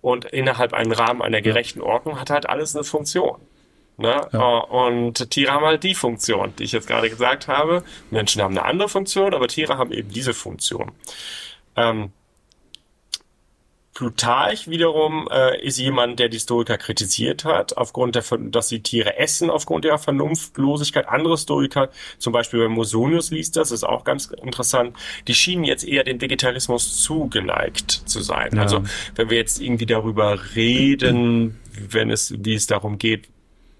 [0.00, 3.40] und innerhalb einem Rahmen einer gerechten Ordnung hat halt alles eine Funktion.
[3.96, 4.28] Ne?
[4.32, 4.58] Ja.
[4.58, 7.84] Und Tiere haben halt die Funktion, die ich jetzt gerade gesagt habe.
[8.10, 10.92] Menschen haben eine andere Funktion, aber Tiere haben eben diese Funktion.
[11.76, 12.12] Ähm,
[13.94, 19.18] Plutarch wiederum äh, ist jemand, der die Stoiker kritisiert hat, aufgrund der, dass sie Tiere
[19.18, 21.08] essen, aufgrund ihrer Vernunftlosigkeit.
[21.08, 24.96] Andere Stoiker, zum Beispiel bei Mosonius liest das, ist auch ganz interessant,
[25.28, 28.50] die schienen jetzt eher den Vegetarismus zugeneigt zu sein.
[28.56, 28.62] Ja.
[28.62, 28.82] Also
[29.14, 33.28] wenn wir jetzt irgendwie darüber reden, wenn es, wie es darum geht,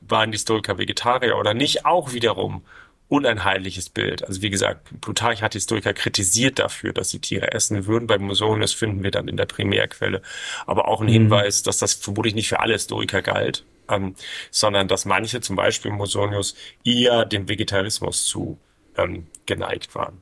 [0.01, 2.63] waren die Stoiker Vegetarier oder nicht, auch wiederum
[3.09, 4.27] uneinheitliches Bild.
[4.27, 8.07] Also wie gesagt, Plutarch hat die Stoiker kritisiert dafür, dass sie Tiere essen würden.
[8.07, 10.23] Bei Musonius finden wir dann in der Primärquelle
[10.67, 11.13] aber auch ein mhm.
[11.13, 14.15] Hinweis, dass das vermutlich nicht für alle Stoiker galt, ähm,
[14.51, 18.59] sondern dass manche, zum Beispiel Musonius, eher dem Vegetarismus zu
[18.97, 20.21] ähm, geneigt waren.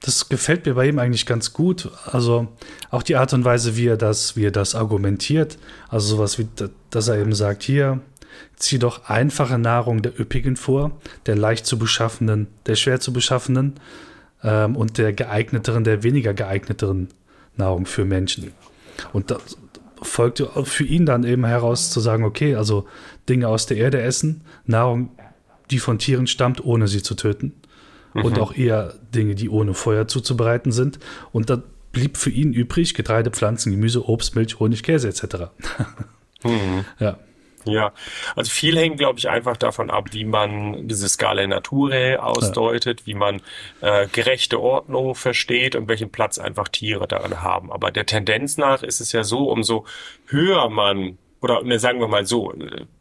[0.00, 1.88] Das gefällt mir bei ihm eigentlich ganz gut.
[2.06, 2.48] Also
[2.90, 5.58] auch die Art und Weise, wie er das, wie er das argumentiert.
[5.88, 6.48] Also sowas wie,
[6.90, 8.00] dass er eben sagt, hier,
[8.56, 10.92] Zieh doch einfache Nahrung der üppigen vor,
[11.26, 13.74] der leicht zu beschaffenen, der schwer zu beschaffenen
[14.42, 17.08] ähm, und der geeigneteren, der weniger geeigneteren
[17.56, 18.52] Nahrung für Menschen.
[19.12, 19.38] Und da
[20.00, 22.86] folgt für ihn dann eben heraus zu sagen, okay, also
[23.28, 25.10] Dinge aus der Erde essen, Nahrung,
[25.70, 27.54] die von Tieren stammt, ohne sie zu töten.
[28.14, 28.24] mhm.
[28.24, 30.98] und auch eher Dinge, die ohne Feuer zuzubereiten sind.
[31.32, 35.24] Und da blieb für ihn übrig Getreide, Pflanzen, Gemüse, Obst, Milch, Honig, Käse etc.
[36.44, 36.84] mhm.
[36.98, 37.18] Ja.
[37.64, 37.92] Ja,
[38.34, 43.06] also viel hängt, glaube ich, einfach davon ab, wie man diese Skala Naturae ausdeutet, ja.
[43.06, 43.40] wie man
[43.80, 47.72] äh, gerechte Ordnung versteht und welchen Platz einfach Tiere darin haben.
[47.72, 49.86] Aber der Tendenz nach ist es ja so, umso
[50.26, 52.54] höher man oder ne, sagen wir mal so,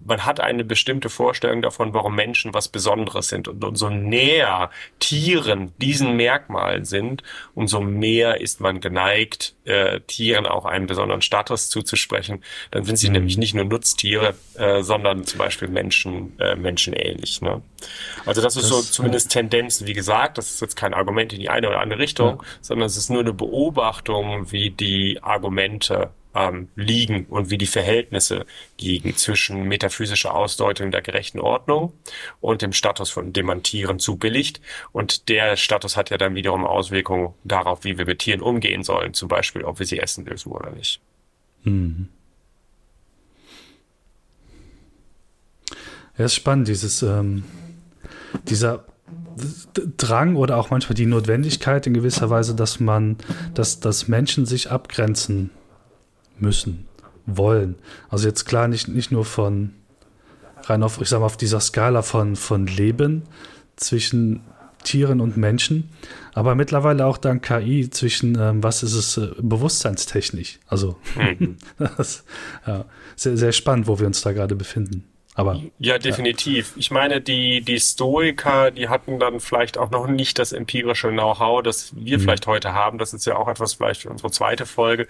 [0.04, 3.48] man hat eine bestimmte Vorstellung davon, warum Menschen was Besonderes sind.
[3.48, 7.22] Und umso näher Tieren diesen Merkmalen sind,
[7.54, 12.44] umso mehr ist man geneigt, äh, Tieren auch einen besonderen Status zuzusprechen.
[12.72, 13.14] Dann sind sie mhm.
[13.14, 17.42] nämlich nicht nur Nutztiere, äh, sondern zum Beispiel Menschen, äh, menschenähnlich.
[17.42, 17.62] Ne?
[18.26, 19.86] Also das ist das, so zumindest Tendenzen.
[19.86, 22.48] Wie gesagt, das ist jetzt kein Argument in die eine oder andere Richtung, ja.
[22.62, 28.46] sondern es ist nur eine Beobachtung, wie die Argumente ähm, liegen und wie die Verhältnisse
[28.80, 31.94] liegen zwischen metaphysischer Ausdeutung der gerechten Ordnung
[32.40, 34.62] und dem Status, von dem man Tieren zubilligt.
[34.92, 39.14] Und der Status hat ja dann wiederum Auswirkungen darauf, wie wir mit Tieren umgehen sollen,
[39.14, 41.02] zum Beispiel, ob wir sie essen dürfen oder nicht.
[41.64, 42.10] Mhm.
[46.18, 47.44] Ja, ist spannend, dieses, ähm,
[48.44, 48.86] dieser
[49.98, 53.18] Drang oder auch manchmal die Notwendigkeit in gewisser Weise, dass man,
[53.54, 55.52] dass, dass Menschen sich abgrenzen
[56.42, 56.88] müssen,
[57.26, 57.76] wollen.
[58.10, 59.74] Also jetzt klar nicht, nicht nur von
[60.64, 63.24] rein auf, ich sag mal, auf dieser Skala von, von Leben
[63.76, 64.42] zwischen
[64.84, 65.90] Tieren und Menschen,
[66.34, 70.60] aber mittlerweile auch dank KI zwischen, ähm, was ist es, äh, bewusstseinstechnisch.
[70.68, 71.58] Also mhm.
[71.78, 72.24] das,
[72.66, 75.11] ja, sehr, sehr spannend, wo wir uns da gerade befinden.
[75.34, 76.72] Aber, ja, definitiv.
[76.72, 76.80] Ja.
[76.80, 81.64] Ich meine, die, die Stoiker, die hatten dann vielleicht auch noch nicht das empirische Know-how,
[81.64, 82.22] das wir mhm.
[82.22, 82.98] vielleicht heute haben.
[82.98, 85.08] Das ist ja auch etwas vielleicht für unsere zweite Folge.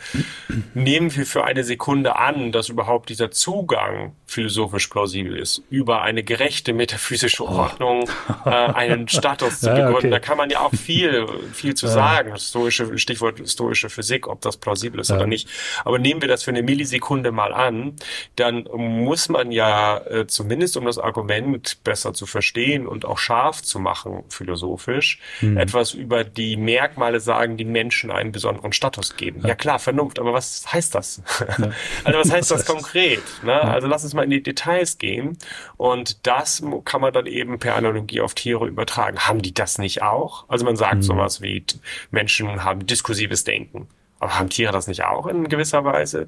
[0.76, 6.24] Nehmen wir für eine Sekunde an, dass überhaupt dieser Zugang philosophisch plausibel ist, über eine
[6.24, 7.50] gerechte metaphysische oh.
[7.50, 8.50] Ordnung oh.
[8.50, 9.98] äh, einen Status zu ja, begründen.
[9.98, 10.10] Okay.
[10.12, 11.94] Da kann man ja auch viel, viel zu ja.
[11.94, 12.38] sagen.
[12.38, 15.50] Stoische, Stichwort stoische Physik, ob das plausibel ist oder nicht.
[15.84, 17.96] Aber nehmen wir das für eine Millisekunde mal an,
[18.36, 23.62] dann muss man ja äh, zumindest um das Argument besser zu verstehen und auch scharf
[23.62, 25.58] zu machen, philosophisch, hm.
[25.58, 29.42] etwas über die Merkmale sagen, die Menschen einen besonderen Status geben.
[29.42, 31.22] Ja, ja klar, Vernunft, aber was heißt das?
[31.40, 31.72] Ja.
[32.04, 33.24] also was heißt das konkret?
[33.44, 33.52] Ne?
[33.52, 33.62] Ja.
[33.62, 35.38] Also lass uns mal in die Details gehen.
[35.78, 39.20] Und das kann man dann eben per Analogie auf Tiere übertragen.
[39.20, 40.46] Haben die das nicht auch?
[40.50, 41.02] Also man sagt hm.
[41.02, 41.64] sowas wie,
[42.12, 43.88] Menschen haben diskursives Denken.
[44.20, 46.28] Aber haben Tiere das nicht auch in gewisser Weise?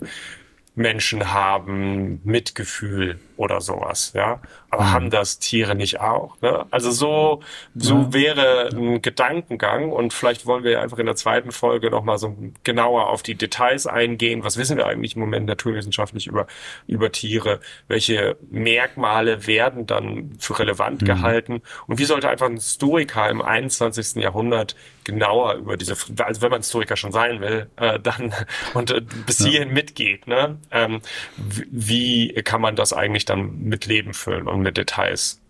[0.75, 4.39] Menschen haben Mitgefühl oder sowas, ja.
[4.69, 4.91] Aber mhm.
[4.91, 6.39] haben das Tiere nicht auch?
[6.41, 6.65] Ne?
[6.71, 7.41] Also so,
[7.75, 8.13] so ja.
[8.13, 13.10] wäre ein Gedankengang und vielleicht wollen wir einfach in der zweiten Folge nochmal so genauer
[13.10, 14.43] auf die Details eingehen.
[14.43, 16.47] Was wissen wir eigentlich im Moment naturwissenschaftlich über,
[16.88, 17.60] über Tiere?
[17.88, 21.06] Welche Merkmale werden dann für relevant mhm.
[21.06, 21.62] gehalten?
[21.88, 24.23] Und wie sollte einfach ein Stoiker im 21.
[24.23, 28.34] Jahrhundert genauer über diese, also wenn man Historiker schon sein will, äh, dann
[28.73, 29.73] und äh, bis hierhin ja.
[29.73, 30.58] mitgeht, ne?
[30.71, 31.01] Ähm,
[31.36, 35.41] wie kann man das eigentlich dann mit Leben füllen und mit Details?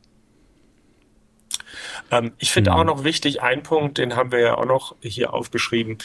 [2.12, 2.78] Ähm, ich finde mhm.
[2.78, 5.98] auch noch wichtig, ein Punkt, den haben wir ja auch noch hier aufgeschrieben,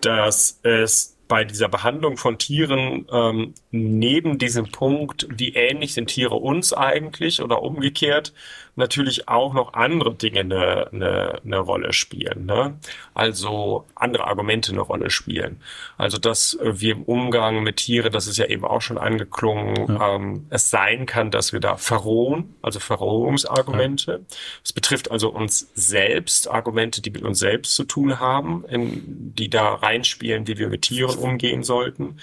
[0.00, 6.34] dass es bei dieser Behandlung von Tieren ähm, neben diesem Punkt, wie ähnlich sind Tiere
[6.34, 8.34] uns eigentlich oder umgekehrt,
[8.76, 12.46] natürlich auch noch andere Dinge eine, eine, eine Rolle spielen.
[12.46, 12.78] Ne?
[13.14, 15.60] Also andere Argumente eine Rolle spielen.
[15.96, 20.16] Also dass wir im Umgang mit Tieren, das ist ja eben auch schon angeklungen, ja.
[20.16, 24.24] ähm, es sein kann, dass wir da verrohen, also Verrohungsargumente.
[24.62, 24.74] Es ja.
[24.74, 29.74] betrifft also uns selbst, Argumente, die mit uns selbst zu tun haben, in, die da
[29.74, 32.18] reinspielen, wie wir mit Tieren umgehen sollten.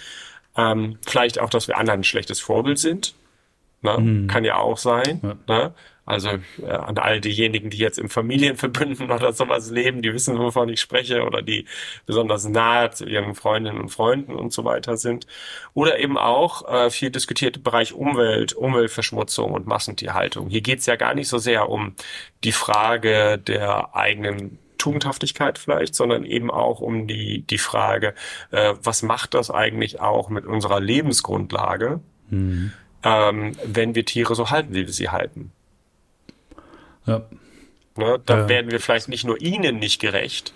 [0.57, 3.15] Ähm, vielleicht auch, dass wir anderen ein schlechtes Vorbild sind.
[3.81, 3.97] Ne?
[3.97, 4.27] Mhm.
[4.27, 5.21] Kann ja auch sein.
[5.23, 5.37] Ja.
[5.47, 5.73] Ne?
[6.05, 6.29] Also
[6.61, 10.81] äh, an all diejenigen, die jetzt im Familienverbünden oder sowas leben, die wissen, wovon ich
[10.81, 11.65] spreche oder die
[12.05, 15.27] besonders nahe zu ihren Freundinnen und Freunden und so weiter sind.
[15.73, 20.49] Oder eben auch äh, viel diskutierte Bereich Umwelt, Umweltverschmutzung und Massentierhaltung.
[20.49, 21.95] Hier geht es ja gar nicht so sehr um
[22.43, 28.15] die Frage der eigenen Tugendhaftigkeit vielleicht, sondern eben auch um die, die Frage,
[28.49, 31.99] äh, was macht das eigentlich auch mit unserer Lebensgrundlage,
[32.31, 32.73] mhm.
[33.03, 35.51] ähm, wenn wir Tiere so halten, wie wir sie halten.
[37.05, 37.23] Ja.
[37.97, 38.49] Ne, da ja.
[38.49, 40.53] werden wir vielleicht nicht nur ihnen nicht gerecht,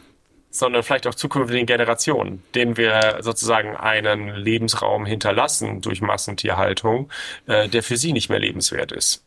[0.49, 7.11] sondern vielleicht auch zukünftigen Generationen, denen wir sozusagen einen Lebensraum hinterlassen durch Massentierhaltung,
[7.45, 9.25] äh, der für sie nicht mehr lebenswert ist.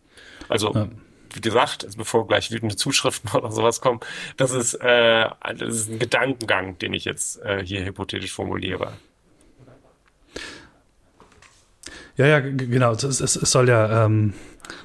[0.49, 0.89] Also ja.
[1.35, 4.01] wie gesagt, also bevor gleich wütende Zuschriften oder sowas kommen,
[4.39, 8.95] das ist, äh, das ist ein Gedankengang, den ich jetzt äh, hier hypothetisch formuliere.
[12.19, 12.93] Ja, ja, genau.
[12.93, 14.35] Es, es, es soll ja ähm,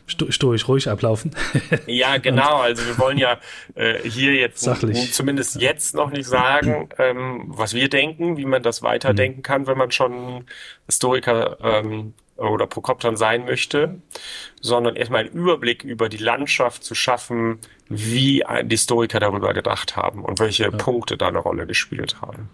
[0.08, 1.32] stoisch ruhig ablaufen.
[1.88, 2.58] ja, genau.
[2.58, 3.40] Also wir wollen ja
[3.76, 5.14] äh, hier jetzt Sachlich.
[5.14, 9.44] zumindest jetzt noch nicht sagen, ähm, was wir denken, wie man das weiterdenken mhm.
[9.44, 10.46] kann, wenn man schon
[10.86, 14.00] Historiker ähm, oder Prokopton sein möchte,
[14.62, 17.58] sondern erstmal einen Überblick über die Landschaft zu schaffen,
[17.90, 20.72] wie die Historiker darüber gedacht haben und welche ja.
[20.72, 22.50] Punkte da eine Rolle gespielt haben.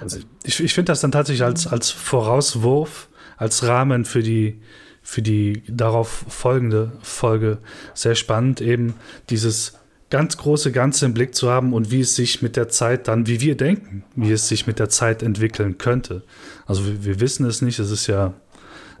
[0.00, 3.08] Also ich, ich finde das dann tatsächlich als, als Vorauswurf,
[3.40, 4.60] als Rahmen für die,
[5.02, 7.58] für die darauf folgende Folge
[7.94, 8.94] sehr spannend, eben
[9.30, 9.78] dieses
[10.10, 13.26] ganz große Ganze im Blick zu haben und wie es sich mit der Zeit dann,
[13.26, 16.22] wie wir denken, wie es sich mit der Zeit entwickeln könnte.
[16.66, 18.34] Also wir, wir wissen es nicht, es ist ja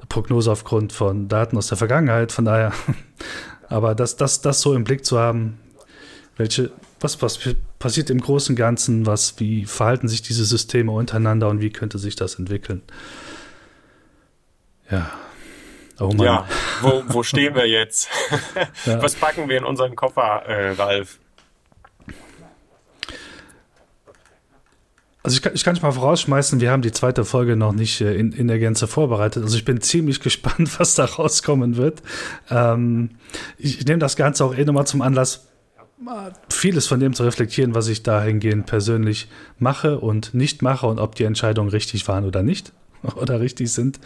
[0.08, 2.72] Prognose aufgrund von Daten aus der Vergangenheit, von daher,
[3.68, 5.58] aber das, das, das so im Blick zu haben,
[6.38, 7.38] welche, was, was
[7.78, 11.98] passiert im Großen und Ganzen, was, wie verhalten sich diese Systeme untereinander und wie könnte
[11.98, 12.80] sich das entwickeln?
[14.90, 15.10] Ja.
[15.98, 16.26] Oh Mann.
[16.26, 16.46] Ja,
[16.80, 18.08] wo, wo stehen wir jetzt?
[18.86, 19.02] ja.
[19.02, 21.18] Was packen wir in unseren Koffer, äh, Ralf?
[25.22, 28.00] Also ich kann, ich kann dich mal vorausschmeißen, wir haben die zweite Folge noch nicht
[28.00, 29.42] äh, in, in der Gänze vorbereitet.
[29.42, 32.02] Also ich bin ziemlich gespannt, was da rauskommen wird.
[32.50, 33.10] Ähm,
[33.58, 35.48] ich, ich nehme das Ganze auch eh nochmal zum Anlass,
[36.48, 39.28] vieles von dem zu reflektieren, was ich dahingehend persönlich
[39.58, 42.72] mache und nicht mache und ob die Entscheidungen richtig waren oder nicht
[43.16, 44.00] oder richtig sind.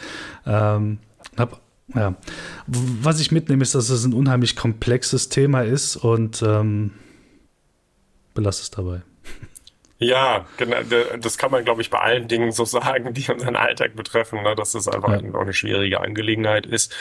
[0.46, 0.98] Ähm,
[1.36, 1.60] hab,
[1.94, 2.14] ja.
[2.66, 6.92] Was ich mitnehme, ist, dass es ein unheimlich komplexes Thema ist und ähm,
[8.34, 9.02] belasse es dabei.
[10.04, 10.76] Ja, genau,
[11.18, 14.54] das kann man, glaube ich, bei allen Dingen so sagen, die unseren Alltag betreffen, ne,
[14.54, 15.34] dass das einfach ja.
[15.34, 16.94] auch eine schwierige Angelegenheit ist.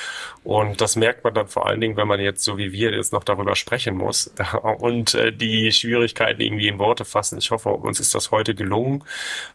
[0.44, 3.14] Und das merkt man dann vor allen Dingen, wenn man jetzt so wie wir jetzt
[3.14, 4.34] noch darüber sprechen muss
[4.80, 7.38] und äh, die Schwierigkeiten irgendwie in Worte fassen.
[7.38, 9.04] Ich hoffe, uns ist das heute gelungen.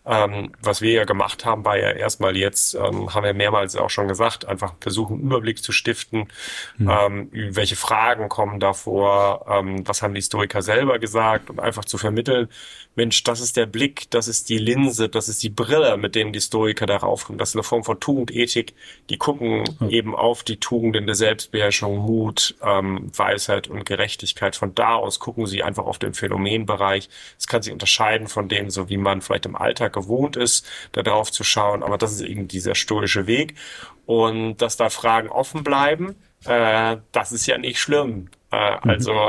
[0.05, 3.90] Ähm, was wir ja gemacht haben, war ja erstmal jetzt, ähm, haben wir mehrmals auch
[3.90, 6.28] schon gesagt, einfach versuchen, einen Überblick zu stiften,
[6.76, 6.90] mhm.
[6.90, 11.99] ähm, welche Fragen kommen davor, ähm, was haben die Historiker selber gesagt und einfach zu
[11.99, 12.49] vermitteln,
[12.99, 16.32] Mensch, das ist der Blick, das ist die Linse, das ist die Brille, mit denen
[16.32, 17.38] die Stoiker darauf kommen.
[17.38, 18.74] Das ist eine Form von Tugendethik.
[19.09, 19.88] Die gucken ja.
[19.88, 24.57] eben auf die Tugenden der Selbstbeherrschung, Mut, ähm, Weisheit und Gerechtigkeit.
[24.57, 27.09] Von da aus gucken sie einfach auf den Phänomenbereich.
[27.38, 31.05] Es kann sich unterscheiden von dem, so wie man vielleicht im Alltag gewohnt ist, da
[31.05, 31.84] drauf zu schauen.
[31.84, 33.55] Aber das ist eben dieser stoische Weg.
[34.07, 38.28] Und dass da Fragen offen bleiben, äh, das ist ja nicht schlimm.
[38.51, 38.90] Äh, mhm.
[38.90, 39.28] also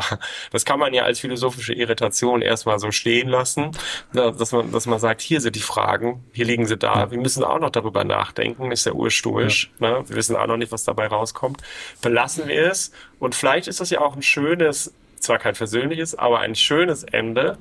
[0.51, 3.71] das kann man ja als philosophische Irritation erstmal so stehen lassen,
[4.13, 7.11] dass man, dass man sagt, hier sind die Fragen, hier liegen sie da.
[7.11, 9.71] Wir müssen auch noch darüber nachdenken, ist ja urstoisch.
[9.79, 9.99] Ja.
[9.99, 10.09] Ne?
[10.09, 11.61] Wir wissen auch noch nicht, was dabei rauskommt.
[12.01, 12.91] Belassen wir es.
[13.19, 17.57] Und vielleicht ist das ja auch ein schönes zwar kein persönliches, aber ein schönes Ende,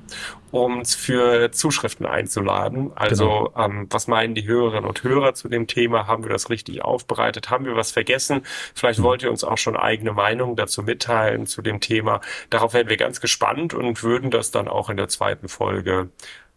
[0.51, 2.91] um für Zuschriften einzuladen.
[2.95, 3.65] Also genau.
[3.65, 6.07] ähm, was meinen die Hörerinnen und Hörer zu dem Thema?
[6.07, 7.49] Haben wir das richtig aufbereitet?
[7.49, 8.41] Haben wir was vergessen?
[8.73, 9.03] Vielleicht mhm.
[9.03, 12.21] wollt ihr uns auch schon eigene Meinungen dazu mitteilen zu dem Thema.
[12.49, 16.09] Darauf wären wir ganz gespannt und würden das dann auch in der zweiten Folge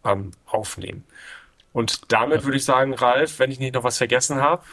[0.03, 1.03] ähm, aufnehmen.
[1.71, 2.43] Und damit ja.
[2.45, 4.63] würde ich sagen, Ralf, wenn ich nicht noch was vergessen habe,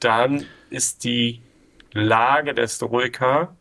[0.00, 1.42] dann ist die
[1.92, 3.56] Lage der Stoiker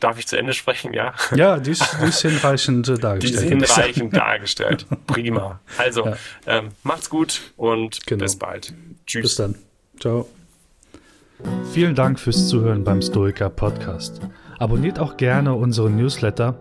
[0.00, 1.14] Darf ich zu Ende sprechen, ja?
[1.34, 3.50] Ja, die ist, die ist hinreichend äh, dargestellt.
[3.50, 4.86] Die ist hinreichend dargestellt.
[5.06, 5.60] Prima.
[5.78, 6.16] Also, ja.
[6.46, 8.22] ähm, macht's gut und genau.
[8.22, 8.74] bis bald.
[9.06, 9.22] Tschüss.
[9.22, 9.54] Bis dann.
[10.00, 10.28] Ciao.
[11.72, 14.20] Vielen Dank fürs Zuhören beim Stoiker Podcast.
[14.58, 16.58] Abonniert auch gerne unseren Newsletter,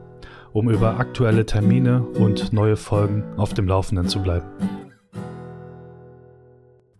[0.53, 4.84] um über aktuelle Termine und neue Folgen auf dem Laufenden zu bleiben.